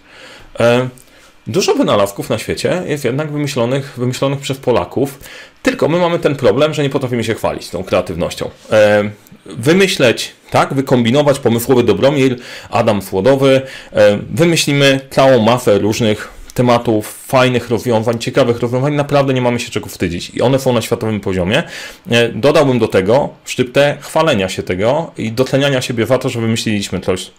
Dużo 1.49 1.75
wynalazków 1.75 2.31
na 2.31 2.39
świecie 2.39 2.83
jest 2.87 3.05
jednak 3.05 3.33
wymyślonych, 3.33 3.95
wymyślonych 3.97 4.41
przez 4.41 4.59
Polaków, 4.59 5.19
tylko 5.63 5.89
my 5.89 5.99
mamy 5.99 6.19
ten 6.19 6.37
problem, 6.37 6.75
że 6.75 6.83
nie 6.83 6.91
potrafimy 6.91 7.25
się 7.25 7.35
chwalić 7.35 7.69
tą 7.69 7.85
kreatywnością. 7.85 8.51
E, 8.71 9.11
wymyśleć, 9.47 10.33
tak, 10.51 10.75
wykombinować 10.75 11.39
pomysłowy 11.39 11.83
Dobromir, 11.83 12.37
Adam 12.71 13.03
Słodowy, 13.03 13.61
e, 13.93 14.19
wymyślimy 14.31 15.01
całą 15.11 15.43
masę 15.43 15.79
różnych 15.79 16.29
tematów 16.55 17.25
fajnych 17.27 17.71
rozwiązań, 17.71 18.19
ciekawych 18.19 18.61
rozwiązań, 18.61 18.95
naprawdę 18.95 19.35
nie 19.35 19.41
mamy 19.41 19.61
się 19.61 19.71
czego 19.71 19.89
wstydzić 19.89 20.31
i 20.31 20.43
one 20.43 20.59
są 20.59 20.73
na 20.73 20.83
światowym 20.83 21.21
poziomie. 21.21 21.63
E, 22.11 22.29
dodałbym 22.29 22.79
do 22.79 22.89
tego 22.89 23.29
szczyptę 23.45 23.97
chwalenia 24.01 24.49
się 24.49 24.63
tego 24.63 25.11
i 25.19 25.33
doceniania 25.33 25.83
siebie 25.83 26.07
za 26.07 26.19
to, 26.19 26.29
że 26.29 26.41
wymyśliliśmy 26.41 27.01
coś 27.01 27.31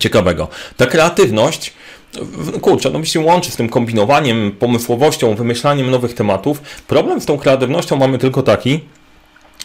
ciekawego. 0.00 0.48
Ta 0.76 0.86
kreatywność 0.86 1.72
kurczę, 2.60 2.90
no 2.90 2.98
mi 2.98 3.06
się 3.06 3.20
łączy 3.20 3.50
z 3.50 3.56
tym 3.56 3.68
kombinowaniem, 3.68 4.52
pomysłowością, 4.58 5.34
wymyślaniem 5.34 5.90
nowych 5.90 6.14
tematów. 6.14 6.62
Problem 6.86 7.20
z 7.20 7.26
tą 7.26 7.38
kreatywnością 7.38 7.96
mamy 7.96 8.18
tylko 8.18 8.42
taki, 8.42 8.80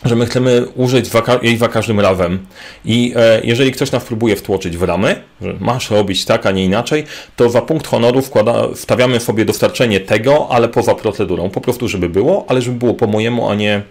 że 0.06 0.16
my 0.16 0.26
chcemy 0.26 0.66
użyć 0.76 1.10
jej 1.42 1.58
za 1.58 1.68
każdym 1.68 2.00
razem. 2.00 2.46
I 2.86 3.14
e, 3.16 3.42
jeżeli 3.44 3.72
ktoś 3.72 3.92
nas 3.92 4.04
próbuje 4.04 4.36
wtłoczyć 4.36 4.78
w 4.78 4.84
ramy, 4.84 5.24
że 5.42 5.54
masz 5.60 5.92
robić 5.92 6.26
tak, 6.26 6.46
a 6.46 6.52
nie 6.52 6.66
inaczej, 6.66 7.04
to 7.36 7.50
za 7.50 7.62
punkt 7.62 7.88
honoru 7.88 8.22
wkłada, 8.22 8.68
wstawiamy 8.76 9.20
sobie 9.20 9.46
dostarczenie 9.46 10.00
tego, 10.00 10.48
ale 10.50 10.70
poza 10.70 10.96
procedurą. 10.96 11.50
Po 11.50 11.62
prostu, 11.62 11.88
żeby 11.88 12.10
było, 12.10 12.46
ale 12.48 12.62
żeby 12.62 12.80
było 12.80 12.94
po 12.94 13.08
mojemu, 13.08 13.50
a 13.50 13.56
nie 13.56 13.82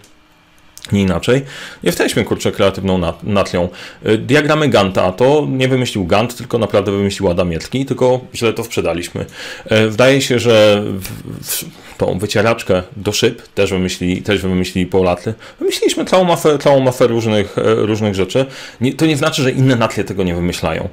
nie 0.91 1.01
inaczej. 1.01 1.41
Jesteśmy, 1.83 2.23
kurczę, 2.23 2.51
kreatywną 2.51 3.13
natlią. 3.23 3.69
Y, 4.07 4.17
diagramy 4.17 4.69
Ganta 4.69 5.11
to 5.11 5.47
nie 5.49 5.67
wymyślił 5.67 6.05
Gant, 6.05 6.37
tylko 6.37 6.57
naprawdę 6.57 6.91
wymyślił 6.91 7.29
Adam 7.29 7.51
tylko 7.87 8.19
źle 8.35 8.53
to 8.53 8.63
sprzedaliśmy. 8.63 9.25
Y, 9.71 9.89
wydaje 9.89 10.21
się, 10.21 10.39
że 10.39 10.83
tą 11.97 12.19
wycieraczkę 12.19 12.83
do 12.97 13.11
szyb 13.11 13.41
też 13.47 13.71
wymyślili, 13.71 14.21
też 14.21 14.41
wymyślili 14.41 14.87
Polacy. 14.87 15.33
Wymyśliliśmy 15.59 16.05
całą 16.05 16.23
mafę, 16.23 16.57
całą 16.57 16.79
mafę 16.79 17.07
różnych, 17.07 17.57
e, 17.57 17.75
różnych 17.75 18.15
rzeczy. 18.15 18.45
to 18.97 19.05
nie 19.05 19.17
znaczy, 19.17 19.43
że 19.43 19.51
inne 19.51 19.75
natlie 19.75 20.03
tego 20.03 20.23
nie 20.23 20.35
wymyślają. 20.35 20.89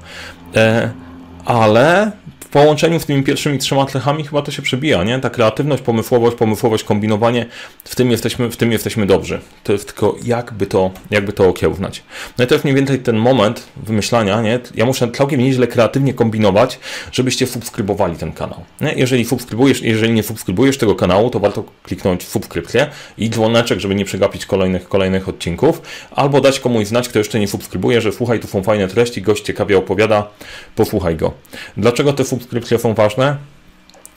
Ale 1.45 2.13
połączeniu 2.51 3.01
z 3.01 3.07
tymi 3.07 3.23
pierwszymi 3.23 3.59
trzema 3.59 3.87
cechami 3.87 4.25
chyba 4.25 4.43
to 4.43 4.51
się 4.51 4.63
przebija, 4.63 5.05
nie? 5.05 5.19
Ta 5.19 5.31
kreatywność, 5.31 5.83
pomysłowość, 5.83 6.37
pomysłowość, 6.37 6.85
kombinowanie, 6.85 7.47
w 7.85 7.97
tym 7.97 8.11
jesteśmy, 8.11 8.51
w 8.51 8.57
tym 8.57 8.73
jesteśmy 8.73 9.07
dobrzy. 9.07 9.41
To 9.65 9.73
jest 9.73 9.87
tylko 9.87 10.17
jakby 10.25 10.67
to, 10.67 10.91
jakby 11.11 11.33
to 11.33 11.49
okiełznać. 11.49 12.03
No 12.39 12.45
i 12.45 12.47
to 12.47 12.55
jest 12.55 12.65
mniej 12.65 12.77
więcej 12.77 12.99
ten 12.99 13.17
moment 13.17 13.67
wymyślania, 13.77 14.43
nie? 14.43 14.61
Ja 14.75 14.87
muszę 14.87 15.11
całkiem 15.11 15.41
nieźle 15.41 15.67
kreatywnie 15.67 16.15
kombinować, 16.15 16.79
żebyście 17.13 17.47
subskrybowali 17.47 18.17
ten 18.17 18.33
kanał. 18.33 18.65
Nie? 18.81 18.93
Jeżeli 18.97 19.25
subskrybujesz, 19.25 19.83
jeżeli 19.83 20.13
nie 20.13 20.23
subskrybujesz 20.23 20.79
tego 20.79 20.95
kanału, 20.95 21.31
to 21.31 21.41
warto 21.41 21.65
kliknąć 21.83 22.29
subskrypcję 22.29 22.87
i 23.19 23.31
dzwoneczek, 23.31 23.81
żeby 23.81 23.95
nie 23.95 24.05
przegapić 24.05 24.47
kolejnych, 24.47 24.89
kolejnych 24.89 25.29
odcinków, 25.29 25.83
albo 26.11 26.41
dać 26.41 26.61
komuś 26.61 26.87
znać, 26.87 27.09
kto 27.09 27.19
jeszcze 27.19 27.41
nie 27.41 27.49
subskrybuje, 27.49 28.01
że 28.01 28.13
słuchaj, 28.13 28.41
tu 28.41 28.49
są 28.49 28.63
fajne 28.63 28.89
treści, 28.89 29.23
gość 29.23 29.45
ciekawie 29.45 29.79
opowiada, 29.79 30.29
posłuchaj 30.77 31.17
go. 31.17 31.33
Dlaczego 31.77 32.13
te 32.13 32.25
subskrypcje 32.25 32.40
są 32.79 32.95
ważne. 32.95 33.37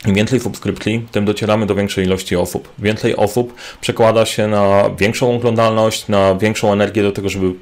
Im 0.06 0.16
więcej 0.16 0.40
subskrypcji, 0.40 1.08
tym 1.12 1.26
docieramy 1.26 1.66
do 1.66 1.76
większej 1.76 2.06
ilości 2.06 2.36
osób. 2.36 2.70
Więcej 2.80 3.16
osób 3.16 3.54
przekłada 3.82 4.26
się 4.26 4.48
na 4.48 4.90
większą 5.00 5.36
oglądalność, 5.36 6.08
na 6.08 6.36
większą 6.36 6.74
energię 6.74 7.04
do 7.04 7.12
tego, 7.12 7.30
żeby 7.30 7.54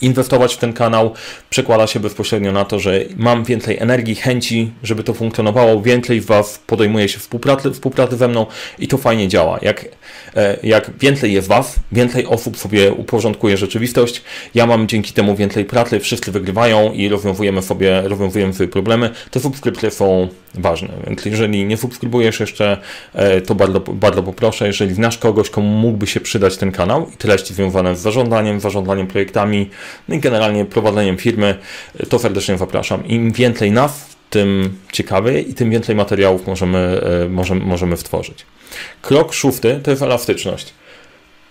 inwestować 0.00 0.54
w 0.54 0.58
ten 0.58 0.72
kanał. 0.72 1.14
Przekłada 1.50 1.86
się 1.86 2.00
bezpośrednio 2.00 2.52
na 2.52 2.64
to, 2.64 2.78
że 2.78 3.00
mam 3.16 3.44
więcej 3.44 3.78
energii, 3.78 4.14
chęci, 4.14 4.72
żeby 4.82 5.02
to 5.02 5.14
funkcjonowało, 5.14 5.82
więcej 5.82 6.20
Was 6.20 6.60
podejmuje 6.66 7.08
się 7.08 7.18
współpracy, 7.18 7.70
współpracy 7.70 8.16
ze 8.16 8.28
mną 8.28 8.46
i 8.78 8.88
to 8.88 8.98
fajnie 8.98 9.28
działa. 9.28 9.58
Jak, 9.62 9.84
e, 10.36 10.56
jak 10.62 10.90
więcej 10.98 11.32
jest 11.32 11.48
Was, 11.48 11.76
więcej 11.92 12.26
osób 12.26 12.58
sobie 12.58 12.92
uporządkuje 12.92 13.56
rzeczywistość, 13.56 14.22
ja 14.54 14.66
mam 14.66 14.88
dzięki 14.88 15.12
temu 15.12 15.36
więcej 15.36 15.64
pracy, 15.64 16.00
wszyscy 16.00 16.32
wygrywają 16.32 16.92
i 16.92 17.08
rozwiązujemy 17.08 17.62
sobie, 17.62 18.02
rozwiązujemy 18.02 18.52
sobie 18.52 18.68
problemy, 18.68 19.10
te 19.30 19.40
subskrypcje 19.40 19.90
są 19.90 20.28
ważne, 20.54 20.88
więc 21.06 21.24
jeżeli 21.24 21.64
nie 21.64 21.76
subskrybujesz 21.76 22.40
jeszcze, 22.40 22.78
e, 23.14 23.40
to 23.40 23.54
bardzo, 23.54 23.80
bardzo 23.80 24.22
poproszę, 24.22 24.66
jeżeli 24.66 24.94
znasz 24.94 25.18
kogoś, 25.18 25.50
komu 25.50 25.68
mógłby 25.68 26.06
się 26.06 26.20
przydać 26.20 26.56
ten 26.56 26.72
kanał 26.72 27.10
i 27.14 27.16
treści 27.16 27.54
związane 27.54 27.96
z 27.96 28.00
zarządzaniem, 28.00 28.60
zarządzaniem 28.60 29.06
projektami, 29.06 29.70
no 30.08 30.14
i 30.14 30.18
generalnie 30.18 30.64
prowadzeniem 30.64 31.16
firmy, 31.16 31.58
to 32.08 32.18
serdecznie 32.18 32.58
zapraszam. 32.58 33.06
Im 33.06 33.32
więcej 33.32 33.70
nas, 33.70 34.16
tym 34.30 34.78
ciekawiej 34.92 35.50
i 35.50 35.54
tym 35.54 35.70
więcej 35.70 35.96
materiałów 35.96 36.46
możemy, 36.46 37.00
e, 37.24 37.28
możemy, 37.28 37.60
możemy 37.60 37.96
wtworzyć. 37.96 38.46
Krok 39.02 39.32
szósty 39.32 39.80
to 39.82 39.90
jest 39.90 40.02
elastyczność. 40.02 40.74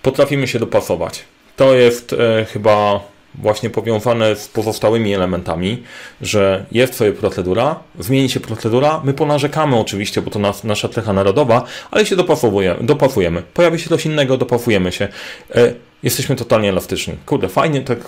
Potrafimy 0.01 0.47
się 0.47 0.59
dopasować. 0.59 1.23
To 1.55 1.73
jest 1.73 2.13
e, 2.13 2.45
chyba 2.45 2.99
właśnie 3.37 3.69
powiązane 3.69 4.35
z 4.35 4.47
pozostałymi 4.47 5.13
elementami, 5.13 5.83
że 6.21 6.65
jest 6.71 6.93
sobie 6.93 7.11
procedura, 7.11 7.79
zmieni 7.99 8.29
się 8.29 8.39
procedura, 8.39 9.01
my 9.03 9.13
ponarzekamy 9.13 9.79
oczywiście, 9.79 10.21
bo 10.21 10.31
to 10.31 10.39
nas, 10.39 10.63
nasza 10.63 10.89
cecha 10.89 11.13
narodowa, 11.13 11.63
ale 11.91 12.05
się 12.05 12.15
dopasowujemy, 12.15 12.83
dopasujemy. 12.83 13.43
Pojawi 13.53 13.79
się 13.79 13.89
coś 13.89 14.05
innego, 14.05 14.37
dopasujemy 14.37 14.91
się. 14.91 15.07
Jesteśmy 16.05 16.35
totalnie 16.35 16.69
elastyczni. 16.69 17.13
Kurde, 17.25 17.50
fajnie, 17.50 17.81
tak 17.81 18.00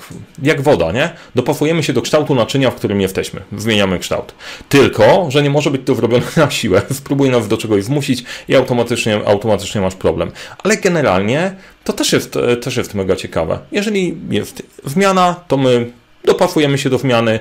jak 0.43 0.61
woda, 0.61 0.91
nie? 0.91 1.09
Dopasujemy 1.35 1.83
się 1.83 1.93
do 1.93 2.01
kształtu 2.01 2.35
naczynia, 2.35 2.71
w 2.71 2.75
którym 2.75 3.01
jesteśmy. 3.01 3.41
Zmieniamy 3.57 3.99
kształt. 3.99 4.33
Tylko, 4.69 5.25
że 5.31 5.43
nie 5.43 5.49
może 5.49 5.71
być 5.71 5.81
to 5.85 5.95
zrobione 5.95 6.23
na 6.37 6.51
siłę. 6.51 6.81
Spróbuj 6.91 7.29
nas 7.29 7.47
do 7.47 7.57
czegoś 7.57 7.83
zmusić 7.83 8.23
i 8.47 8.55
automatycznie, 8.55 9.19
automatycznie 9.25 9.81
masz 9.81 9.95
problem. 9.95 10.31
Ale 10.63 10.77
generalnie 10.77 11.55
to 11.83 11.93
też 11.93 12.13
jest, 12.13 12.35
e, 12.35 12.57
też 12.57 12.77
jest 12.77 12.93
mega 12.93 13.15
ciekawe. 13.15 13.59
Jeżeli 13.71 14.17
jest 14.29 14.63
zmiana, 14.85 15.35
to 15.47 15.57
my 15.57 15.91
dopasujemy 16.25 16.77
się 16.77 16.89
do 16.89 16.97
zmiany, 16.97 17.39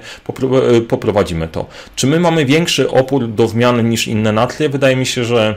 e, 0.72 0.80
poprowadzimy 0.80 1.48
to. 1.48 1.66
Czy 1.96 2.06
my 2.06 2.20
mamy 2.20 2.44
większy 2.44 2.90
opór 2.90 3.28
do 3.28 3.48
zmiany 3.48 3.82
niż 3.82 4.08
inne 4.08 4.32
natlie? 4.32 4.68
Wydaje 4.68 4.96
mi 4.96 5.06
się, 5.06 5.24
że 5.24 5.56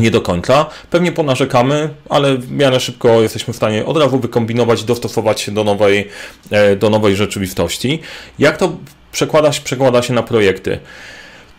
nie 0.00 0.10
do 0.10 0.20
końca. 0.20 0.66
Pewnie 0.90 1.12
ponarzekamy, 1.12 1.88
ale 2.08 2.36
w 2.36 2.52
miarę 2.52 2.80
szybko 2.80 3.22
jesteśmy 3.22 3.54
w 3.54 3.56
stanie 3.56 3.86
od 3.86 3.96
razu 3.96 4.18
wykombinować, 4.18 4.84
dostosować 4.84 5.40
się 5.40 5.52
do 5.52 5.64
nowej, 5.64 6.08
e, 6.50 6.76
do 6.76 6.90
nowej 6.90 7.16
rzeczywistości. 7.16 8.00
Jak 8.38 8.56
to 8.56 8.76
przekłada, 9.12 9.50
przekłada 9.64 10.02
się 10.02 10.14
na 10.14 10.22
projekty? 10.22 10.78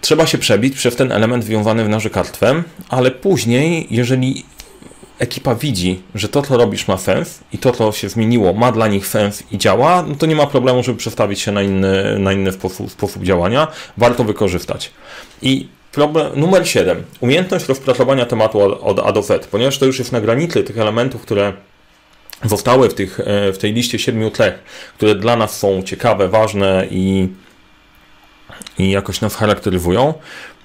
Trzeba 0.02 0.26
się 0.26 0.38
przebić 0.38 0.76
przez 0.76 0.96
ten 0.96 1.12
element 1.12 1.44
związany 1.44 1.86
z 1.86 1.90
narzekactwem, 1.90 2.64
ale 2.90 3.12
później, 3.12 3.88
jeżeli 3.90 4.46
ekipa 5.20 5.56
widzi, 5.56 6.02
że 6.16 6.30
to, 6.30 6.42
co 6.42 6.58
robisz, 6.58 6.88
ma 6.88 6.98
sens 6.98 7.40
i 7.54 7.58
to, 7.58 7.72
co 7.72 7.92
się 7.92 8.10
zmieniło, 8.10 8.54
ma 8.54 8.72
dla 8.72 8.88
nich 8.88 9.08
sens 9.08 9.44
i 9.52 9.58
działa, 9.58 10.04
no 10.08 10.16
to 10.16 10.26
nie 10.26 10.36
ma 10.36 10.48
problemu, 10.48 10.84
żeby 10.84 10.98
przestawić 10.98 11.40
się 11.40 11.52
na 11.52 11.62
inny, 11.62 12.20
na 12.20 12.34
inny 12.34 12.52
sposób, 12.52 12.92
sposób 12.92 13.24
działania. 13.24 13.68
Warto 13.98 14.24
wykorzystać. 14.24 14.92
I 15.42 15.68
Problem 15.92 16.40
numer 16.40 16.68
7. 16.68 17.04
Umiejętność 17.20 17.68
rozpracowania 17.68 18.26
tematu 18.26 18.60
od, 18.86 19.00
A 19.00 19.12
do 19.12 19.22
Z, 19.22 19.48
ponieważ 19.48 19.78
to 19.78 19.86
już 19.86 20.00
jest 20.00 20.12
na 20.12 20.22
granicy 20.22 20.64
tych 20.64 20.78
elementów, 20.80 21.22
które 21.22 21.54
zostały 22.44 22.90
w, 22.90 22.94
tych, 22.94 23.20
e, 23.20 23.54
w 23.54 23.58
tej 23.58 23.74
liście 23.74 24.00
siedmiu 24.00 24.32
cech, 24.32 24.60
które 24.98 25.16
dla 25.16 25.36
nas 25.36 25.60
są 25.60 25.82
ciekawe, 25.84 26.28
ważne 26.28 26.88
i, 26.92 27.28
i 28.80 28.92
jakoś 28.92 29.22
nas 29.22 29.36
charakteryzują, 29.36 30.14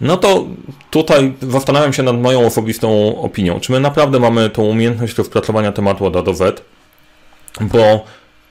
no 0.00 0.16
to 0.16 0.46
tutaj 0.90 1.34
zastanawiam 1.42 1.92
się 1.92 2.02
nad 2.02 2.20
moją 2.20 2.46
osobistą 2.46 3.16
opinią. 3.20 3.60
Czy 3.60 3.72
my 3.72 3.80
naprawdę 3.80 4.20
mamy 4.20 4.50
tą 4.50 4.62
umiejętność 4.62 5.18
rozpracowania 5.18 5.72
tematu 5.72 6.06
od 6.06 6.16
A 6.16 6.22
do 6.22 6.34
Z? 6.34 6.62
Bo 7.60 8.04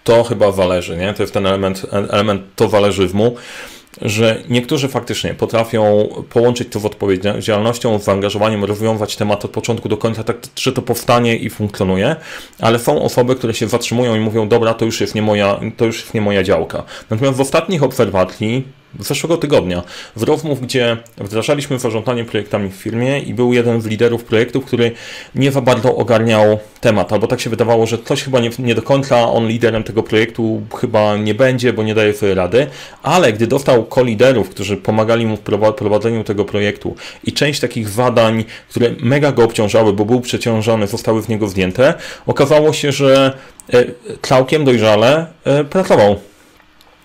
to 0.03 0.23
chyba 0.23 0.51
zależy, 0.51 0.97
nie? 0.97 1.13
To 1.13 1.23
jest 1.23 1.33
ten 1.33 1.47
element, 1.47 1.85
element 1.91 2.41
to 2.55 2.69
zależyzmu 2.69 3.35
że 4.01 4.43
niektórzy 4.49 4.87
faktycznie 4.87 5.33
potrafią 5.33 6.09
połączyć 6.29 6.67
to 6.71 6.79
z 6.79 6.85
odpowiedzialnością, 6.85 7.99
z 7.99 8.03
zaangażowaniem, 8.03 8.63
rozwiązywać 8.63 9.15
temat 9.15 9.45
od 9.45 9.51
początku 9.51 9.89
do 9.89 9.97
końca, 9.97 10.23
tak, 10.23 10.37
że 10.55 10.71
to 10.71 10.81
powstanie 10.81 11.35
i 11.35 11.49
funkcjonuje, 11.49 12.15
ale 12.59 12.79
są 12.79 13.01
osoby, 13.01 13.35
które 13.35 13.53
się 13.53 13.67
zatrzymują 13.67 14.15
i 14.15 14.19
mówią, 14.19 14.47
dobra, 14.47 14.73
to 14.73 14.85
już 14.85 15.01
jest 15.01 15.15
nie 15.15 15.21
moja, 15.21 15.59
to 15.77 15.85
już 15.85 15.99
jest 15.99 16.13
nie 16.13 16.21
moja 16.21 16.43
działka. 16.43 16.83
Natomiast 17.09 17.37
w 17.37 17.41
ostatnich 17.41 17.83
obserwacji 17.83 18.67
zeszłego 18.99 19.37
tygodnia 19.37 19.83
w 20.15 20.23
rozmów, 20.23 20.61
gdzie 20.61 20.97
wdrażaliśmy 21.17 21.79
zarządzanie 21.79 22.25
projektami 22.25 22.69
w 22.69 22.75
firmie 22.75 23.19
i 23.19 23.33
był 23.33 23.53
jeden 23.53 23.81
z 23.81 23.85
liderów 23.85 24.23
projektu, 24.23 24.61
który 24.61 24.91
nie 25.35 25.51
za 25.51 25.61
bardzo 25.61 25.95
ogarniał 25.95 26.59
temat, 26.81 27.13
albo 27.13 27.27
tak 27.27 27.41
się 27.41 27.49
wydawało, 27.49 27.85
że 27.85 27.97
coś 27.97 28.23
chyba 28.23 28.39
nie, 28.39 28.49
nie 28.59 28.75
do 28.75 28.81
końca 28.81 29.31
on 29.31 29.47
liderem 29.47 29.83
tego 29.83 30.03
projektu 30.03 30.61
chyba 30.79 31.17
nie 31.17 31.33
będzie, 31.33 31.73
bo 31.73 31.83
nie 31.83 31.95
daje 31.95 32.13
sobie 32.13 32.35
rady, 32.35 32.67
ale 33.03 33.33
gdy 33.33 33.47
dostał 33.47 33.85
koliderów, 33.85 34.49
którzy 34.49 34.77
pomagali 34.77 35.25
mu 35.25 35.37
w 35.37 35.39
prowadzeniu 35.75 36.23
tego 36.23 36.45
projektu 36.45 36.95
i 37.23 37.33
część 37.33 37.59
takich 37.59 37.89
zadań, 37.89 38.43
które 38.69 38.91
mega 38.99 39.31
go 39.31 39.43
obciążały, 39.43 39.93
bo 39.93 40.05
był 40.05 40.21
przeciążony, 40.21 40.87
zostały 40.87 41.21
z 41.21 41.27
niego 41.27 41.47
zdjęte, 41.47 41.93
okazało 42.25 42.73
się, 42.73 42.91
że 42.91 43.37
e, 43.73 43.85
całkiem 44.21 44.65
dojrzale 44.65 45.25
e, 45.43 45.63
pracował 45.63 46.15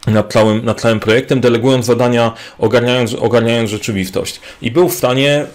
nad 0.06 0.32
całym, 0.32 0.64
nad 0.64 0.80
całym 0.80 1.00
projektem, 1.00 1.40
delegując 1.40 1.86
zadania, 1.86 2.32
ogarniając, 2.58 3.14
ogarniając 3.14 3.70
rzeczywistość. 3.70 4.40
I 4.62 4.70
był 4.70 4.88
w 4.88 4.94
stanie 4.94 5.46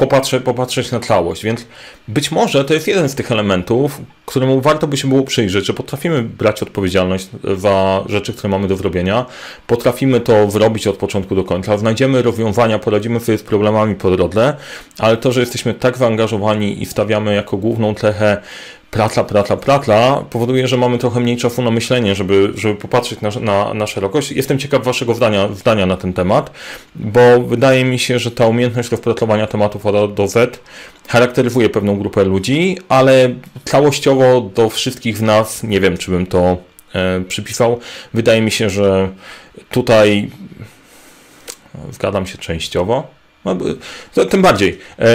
popatrzeć, 0.00 0.42
popatrzeć 0.42 0.90
na 0.90 1.00
tlałość. 1.00 1.44
Więc 1.44 1.66
być 2.08 2.30
może 2.30 2.64
to 2.64 2.74
jest 2.74 2.88
jeden 2.88 3.08
z 3.08 3.14
tych 3.14 3.32
elementów, 3.32 4.00
któremu 4.26 4.60
warto 4.60 4.86
by 4.86 4.96
się 4.96 5.08
było 5.08 5.22
przyjrzeć, 5.22 5.66
że 5.66 5.74
potrafimy 5.74 6.22
brać 6.22 6.62
odpowiedzialność 6.62 7.28
za 7.56 8.04
rzeczy, 8.08 8.32
które 8.32 8.48
mamy 8.48 8.68
do 8.68 8.76
zrobienia, 8.76 9.26
potrafimy 9.66 10.20
to 10.20 10.46
wyrobić 10.46 10.86
od 10.86 10.96
początku 10.96 11.34
do 11.34 11.44
końca, 11.44 11.78
znajdziemy 11.78 12.22
rozwiązania, 12.22 12.78
poradzimy 12.78 13.20
sobie 13.20 13.38
z 13.38 13.42
problemami 13.42 13.94
po 13.94 14.10
drodze, 14.10 14.56
ale 14.98 15.16
to, 15.16 15.32
że 15.32 15.40
jesteśmy 15.40 15.74
tak 15.74 15.96
zaangażowani 15.96 16.82
i 16.82 16.86
stawiamy 16.86 17.34
jako 17.34 17.56
główną 17.56 17.94
cechę 17.94 18.42
pratla, 18.90 19.24
pratla, 19.24 19.56
pratla, 19.56 20.24
powoduje, 20.30 20.68
że 20.68 20.76
mamy 20.76 20.98
trochę 20.98 21.20
mniej 21.20 21.36
czasu 21.36 21.62
na 21.62 21.70
myślenie, 21.70 22.14
żeby, 22.14 22.52
żeby 22.54 22.74
popatrzeć 22.74 23.20
na, 23.20 23.30
na, 23.40 23.74
na 23.74 23.86
szerokość. 23.86 24.32
Jestem 24.32 24.58
ciekaw 24.58 24.84
Waszego 24.84 25.14
zdania, 25.14 25.48
zdania 25.54 25.86
na 25.86 25.96
ten 25.96 26.12
temat, 26.12 26.50
bo 26.94 27.40
wydaje 27.40 27.84
mi 27.84 27.98
się, 27.98 28.18
że 28.18 28.30
ta 28.30 28.46
umiejętność 28.46 28.90
rozpratlowania 28.90 29.46
tematów 29.46 29.86
od 29.86 30.14
do 30.14 30.28
Z 30.28 30.60
charakteryzuje 31.08 31.68
pewną 31.68 31.98
grupę 31.98 32.24
ludzi, 32.24 32.78
ale 32.88 33.34
całościowo 33.64 34.40
do 34.40 34.70
wszystkich 34.70 35.16
z 35.16 35.22
nas 35.22 35.62
nie 35.62 35.80
wiem, 35.80 35.96
czy 35.96 36.10
bym 36.10 36.26
to 36.26 36.56
e, 36.94 37.20
przypisał. 37.20 37.80
Wydaje 38.14 38.40
mi 38.42 38.50
się, 38.50 38.70
że 38.70 39.08
tutaj 39.70 40.30
zgadzam 41.90 42.26
się 42.26 42.38
częściowo. 42.38 43.19
No, 43.44 43.56
to 44.14 44.24
tym 44.24 44.42
bardziej, 44.42 44.78
e, 44.98 45.06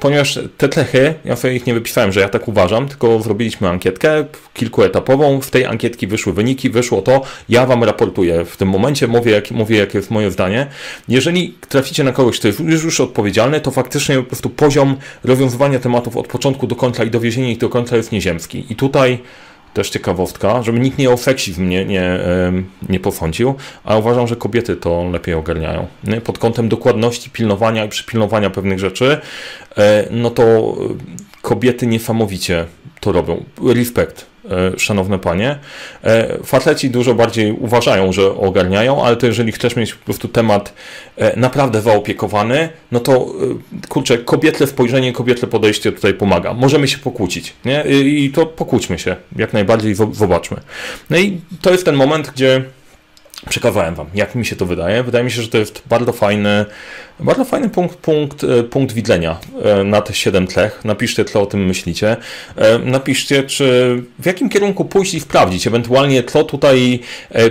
ponieważ 0.00 0.38
te 0.58 0.68
cechy, 0.68 1.14
ja 1.24 1.36
sobie 1.36 1.56
ich 1.56 1.66
nie 1.66 1.74
wypisałem, 1.74 2.12
że 2.12 2.20
ja 2.20 2.28
tak 2.28 2.48
uważam, 2.48 2.88
tylko 2.88 3.20
zrobiliśmy 3.20 3.68
ankietkę 3.68 4.24
kilkuetapową, 4.54 5.40
w 5.40 5.50
tej 5.50 5.66
ankietki 5.66 6.06
wyszły 6.06 6.32
wyniki, 6.32 6.70
wyszło 6.70 7.02
to, 7.02 7.22
ja 7.48 7.66
Wam 7.66 7.84
raportuję 7.84 8.44
w 8.44 8.56
tym 8.56 8.68
momencie, 8.68 9.08
mówię, 9.08 9.32
jak, 9.32 9.50
mówię 9.50 9.78
jakie 9.78 9.98
jest 9.98 10.10
moje 10.10 10.30
zdanie. 10.30 10.66
Jeżeli 11.08 11.54
traficie 11.68 12.04
na 12.04 12.12
kogoś, 12.12 12.38
kto 12.38 12.48
jest 12.48 12.60
już, 12.60 12.84
już 12.84 13.00
odpowiedzialny, 13.00 13.60
to 13.60 13.70
faktycznie 13.70 14.16
po 14.16 14.22
prostu 14.22 14.50
poziom 14.50 14.96
rozwiązywania 15.24 15.78
tematów 15.78 16.16
od 16.16 16.28
początku 16.28 16.66
do 16.66 16.76
końca 16.76 17.04
i 17.04 17.10
dowiezienia 17.10 17.50
ich 17.50 17.58
do 17.58 17.68
końca 17.68 17.96
jest 17.96 18.12
nieziemski. 18.12 18.64
I 18.70 18.76
tutaj 18.76 19.18
też 19.74 19.90
ciekawostka, 19.90 20.62
żeby 20.62 20.80
nikt 20.80 20.98
nie 20.98 21.10
o 21.10 21.16
seksizm 21.16 21.68
nie, 21.68 21.84
nie, 21.84 22.18
nie 22.88 23.00
posądził, 23.00 23.54
a 23.84 23.96
uważam, 23.96 24.26
że 24.26 24.36
kobiety 24.36 24.76
to 24.76 25.04
lepiej 25.12 25.34
ogarniają. 25.34 25.86
Pod 26.24 26.38
kątem 26.38 26.68
dokładności, 26.68 27.30
pilnowania 27.30 27.84
i 27.84 27.88
przypilnowania 27.88 28.50
pewnych 28.50 28.78
rzeczy, 28.78 29.20
e, 29.76 30.06
no 30.10 30.30
to 30.30 30.76
kobiety 31.42 31.86
niesamowicie 31.86 32.64
to 33.00 33.12
robią. 33.12 33.44
Respekt 33.74 34.31
szanowne 34.78 35.18
panie. 35.18 35.58
E, 36.04 36.38
faceci 36.44 36.90
dużo 36.90 37.14
bardziej 37.14 37.52
uważają, 37.52 38.12
że 38.12 38.34
ogarniają, 38.34 39.04
ale 39.04 39.16
to 39.16 39.26
jeżeli 39.26 39.52
chcesz 39.52 39.76
mieć 39.76 39.94
po 39.94 40.04
prostu 40.04 40.28
temat 40.28 40.72
e, 41.16 41.40
naprawdę 41.40 41.82
zaopiekowany, 41.82 42.68
no 42.92 43.00
to 43.00 43.26
kurczę, 43.88 44.18
kobietne 44.18 44.66
spojrzenie, 44.66 45.12
kobietne 45.12 45.48
podejście 45.48 45.92
tutaj 45.92 46.14
pomaga. 46.14 46.54
Możemy 46.54 46.88
się 46.88 46.98
pokłócić, 46.98 47.54
nie? 47.64 47.84
I 48.04 48.30
to 48.30 48.46
pokłóćmy 48.46 48.98
się, 48.98 49.16
jak 49.36 49.52
najbardziej 49.52 49.94
zobaczmy. 50.12 50.56
No 51.10 51.18
i 51.18 51.40
to 51.60 51.70
jest 51.70 51.84
ten 51.84 51.94
moment, 51.94 52.30
gdzie 52.30 52.64
przekazałem 53.48 53.94
Wam, 53.94 54.06
jak 54.14 54.34
mi 54.34 54.46
się 54.46 54.56
to 54.56 54.66
wydaje. 54.66 55.02
Wydaje 55.02 55.24
mi 55.24 55.30
się, 55.30 55.42
że 55.42 55.48
to 55.48 55.58
jest 55.58 55.82
bardzo 55.86 56.12
fajny, 56.12 56.66
bardzo 57.20 57.44
fajny 57.44 57.68
punkt, 57.68 57.96
punkt, 57.96 58.44
e, 58.44 58.62
punkt 58.62 58.94
widzenia 58.94 59.38
e, 59.62 59.84
na 59.84 60.00
te 60.00 60.14
7 60.14 60.46
tlech. 60.46 60.80
Napiszcie, 60.84 61.24
co 61.24 61.42
o 61.42 61.46
tym 61.46 61.66
myślicie. 61.66 62.16
E, 62.56 62.78
napiszcie, 62.78 63.42
czy 63.42 63.96
w 64.18 64.26
jakim 64.26 64.48
kierunku 64.48 64.84
pójść 64.84 65.14
i 65.14 65.20
sprawdzić. 65.20 65.66
Ewentualnie, 65.66 66.24
co 66.24 66.44
tutaj 66.44 67.00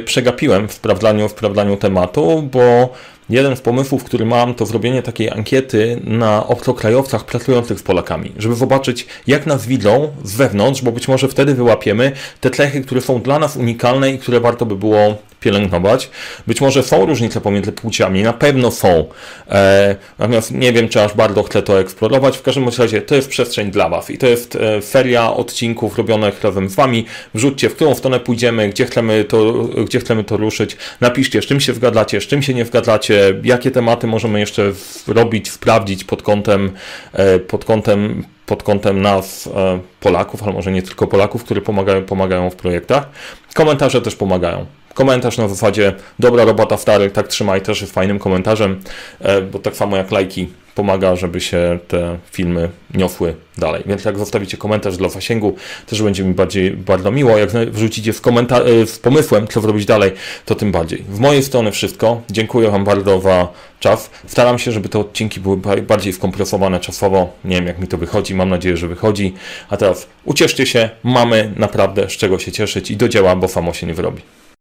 przegapiłem 0.05 0.67
w 0.67 0.73
sprawdzaniu, 0.73 1.29
w 1.29 1.31
sprawdzaniu 1.31 1.77
tematu, 1.77 2.49
bo 2.51 2.93
Jeden 3.31 3.55
z 3.55 3.61
pomysłów, 3.61 4.03
który 4.03 4.25
mam, 4.25 4.53
to 4.53 4.65
zrobienie 4.65 5.01
takiej 5.01 5.29
ankiety 5.29 6.01
na 6.03 6.47
obcokrajowcach 6.47 7.25
pracujących 7.25 7.79
z 7.79 7.83
Polakami, 7.83 8.31
żeby 8.37 8.55
zobaczyć, 8.55 9.07
jak 9.27 9.45
nas 9.45 9.65
widzą 9.65 10.11
z 10.23 10.35
wewnątrz, 10.35 10.81
bo 10.81 10.91
być 10.91 11.07
może 11.07 11.27
wtedy 11.27 11.53
wyłapiemy 11.53 12.11
te 12.41 12.49
cechy, 12.49 12.81
które 12.81 13.01
są 13.01 13.21
dla 13.21 13.39
nas 13.39 13.57
unikalne 13.57 14.11
i 14.11 14.19
które 14.19 14.39
warto 14.39 14.65
by 14.65 14.75
było 14.75 15.17
pielęgnować. 15.41 16.09
Być 16.47 16.61
może 16.61 16.83
są 16.83 17.05
różnice 17.05 17.41
pomiędzy 17.41 17.71
płciami, 17.71 18.23
na 18.23 18.33
pewno 18.33 18.71
są. 18.71 19.05
E, 19.49 19.95
natomiast 20.19 20.51
nie 20.51 20.73
wiem, 20.73 20.89
czy 20.89 21.01
aż 21.01 21.13
bardzo 21.13 21.43
chcę 21.43 21.61
to 21.61 21.79
eksplorować. 21.79 22.37
W 22.37 22.41
każdym 22.41 22.69
razie 22.79 23.01
to 23.01 23.15
jest 23.15 23.29
przestrzeń 23.29 23.71
dla 23.71 23.89
Was 23.89 24.09
i 24.09 24.17
to 24.17 24.27
jest 24.27 24.55
e, 24.55 24.81
feria 24.81 25.33
odcinków 25.33 25.97
robionych 25.97 26.43
razem 26.43 26.69
z 26.69 26.75
Wami. 26.75 27.05
Wrzućcie, 27.33 27.69
w 27.69 27.75
którą 27.75 27.95
stronę 27.95 28.19
pójdziemy, 28.19 28.69
gdzie 28.69 28.85
chcemy 28.85 29.23
to, 29.23 29.53
gdzie 29.63 29.99
chcemy 29.99 30.23
to 30.23 30.37
ruszyć. 30.37 30.77
Napiszcie, 31.01 31.41
z 31.41 31.45
czym 31.45 31.59
się 31.59 31.73
zgadzacie, 31.73 32.21
z 32.21 32.27
czym 32.27 32.41
się 32.43 32.53
nie 32.53 32.65
zgadzacie, 32.65 33.33
jakie 33.43 33.71
tematy 33.71 34.07
możemy 34.07 34.39
jeszcze 34.39 34.71
robić, 35.07 35.51
sprawdzić 35.51 36.03
pod 36.03 36.23
kątem, 36.23 36.71
e, 37.13 37.39
pod 37.39 37.65
kątem 37.65 38.23
pod 38.45 38.63
kątem 38.63 39.01
nas, 39.01 39.47
e, 39.47 39.79
Polaków, 39.99 40.43
ale 40.43 40.53
może 40.53 40.71
nie 40.71 40.81
tylko 40.81 41.07
Polaków, 41.07 41.43
które 41.43 41.61
pomagają, 41.61 42.03
pomagają 42.03 42.49
w 42.49 42.55
projektach. 42.55 43.09
Komentarze 43.53 44.01
też 44.01 44.15
pomagają 44.15 44.65
komentarz 44.93 45.37
na 45.37 45.47
zasadzie 45.47 45.93
dobra 46.19 46.45
robota 46.45 46.77
stary, 46.77 47.09
tak 47.09 47.27
trzymaj 47.27 47.61
też 47.61 47.81
jest 47.81 47.93
fajnym 47.93 48.19
komentarzem, 48.19 48.81
e, 49.19 49.41
bo 49.41 49.59
tak 49.59 49.75
samo 49.75 49.97
jak 49.97 50.11
lajki 50.11 50.47
pomaga, 50.75 51.15
żeby 51.15 51.41
się 51.41 51.79
te 51.87 52.17
filmy 52.31 52.69
niosły 52.93 53.35
dalej. 53.57 53.83
Więc 53.85 54.05
jak 54.05 54.17
zostawicie 54.17 54.57
komentarz 54.57 54.97
dla 54.97 55.09
zasięgu, 55.09 55.55
też 55.85 56.01
będzie 56.01 56.23
mi 56.23 56.33
bardziej 56.33 56.71
bardzo 56.71 57.11
miło. 57.11 57.37
Jak 57.37 57.49
wrzucicie 57.51 58.13
z, 58.13 58.21
e, 58.27 58.87
z 58.87 58.99
pomysłem, 58.99 59.47
co 59.47 59.61
zrobić 59.61 59.85
dalej, 59.85 60.11
to 60.45 60.55
tym 60.55 60.71
bardziej. 60.71 61.03
W 61.09 61.19
mojej 61.19 61.43
strony 61.43 61.71
wszystko. 61.71 62.21
Dziękuję 62.31 62.71
Wam 62.71 62.83
bardzo 62.83 63.19
za 63.19 63.47
czas. 63.79 64.09
Staram 64.27 64.59
się, 64.59 64.71
żeby 64.71 64.89
te 64.89 64.99
odcinki 64.99 65.39
były 65.39 65.57
bardziej 65.87 66.13
skompresowane 66.13 66.79
czasowo. 66.79 67.29
Nie 67.45 67.55
wiem, 67.55 67.67
jak 67.67 67.79
mi 67.79 67.87
to 67.87 67.97
wychodzi. 67.97 68.35
Mam 68.35 68.49
nadzieję, 68.49 68.77
że 68.77 68.87
wychodzi. 68.87 69.33
A 69.69 69.77
teraz 69.77 70.07
ucieszcie 70.25 70.65
się. 70.65 70.89
Mamy 71.03 71.53
naprawdę 71.55 72.09
z 72.09 72.11
czego 72.11 72.39
się 72.39 72.51
cieszyć 72.51 72.91
i 72.91 72.97
do 72.97 73.09
dzieła, 73.09 73.35
bo 73.35 73.47
samo 73.47 73.73
się 73.73 73.87
nie 73.87 73.93
wyrobi. 73.93 74.21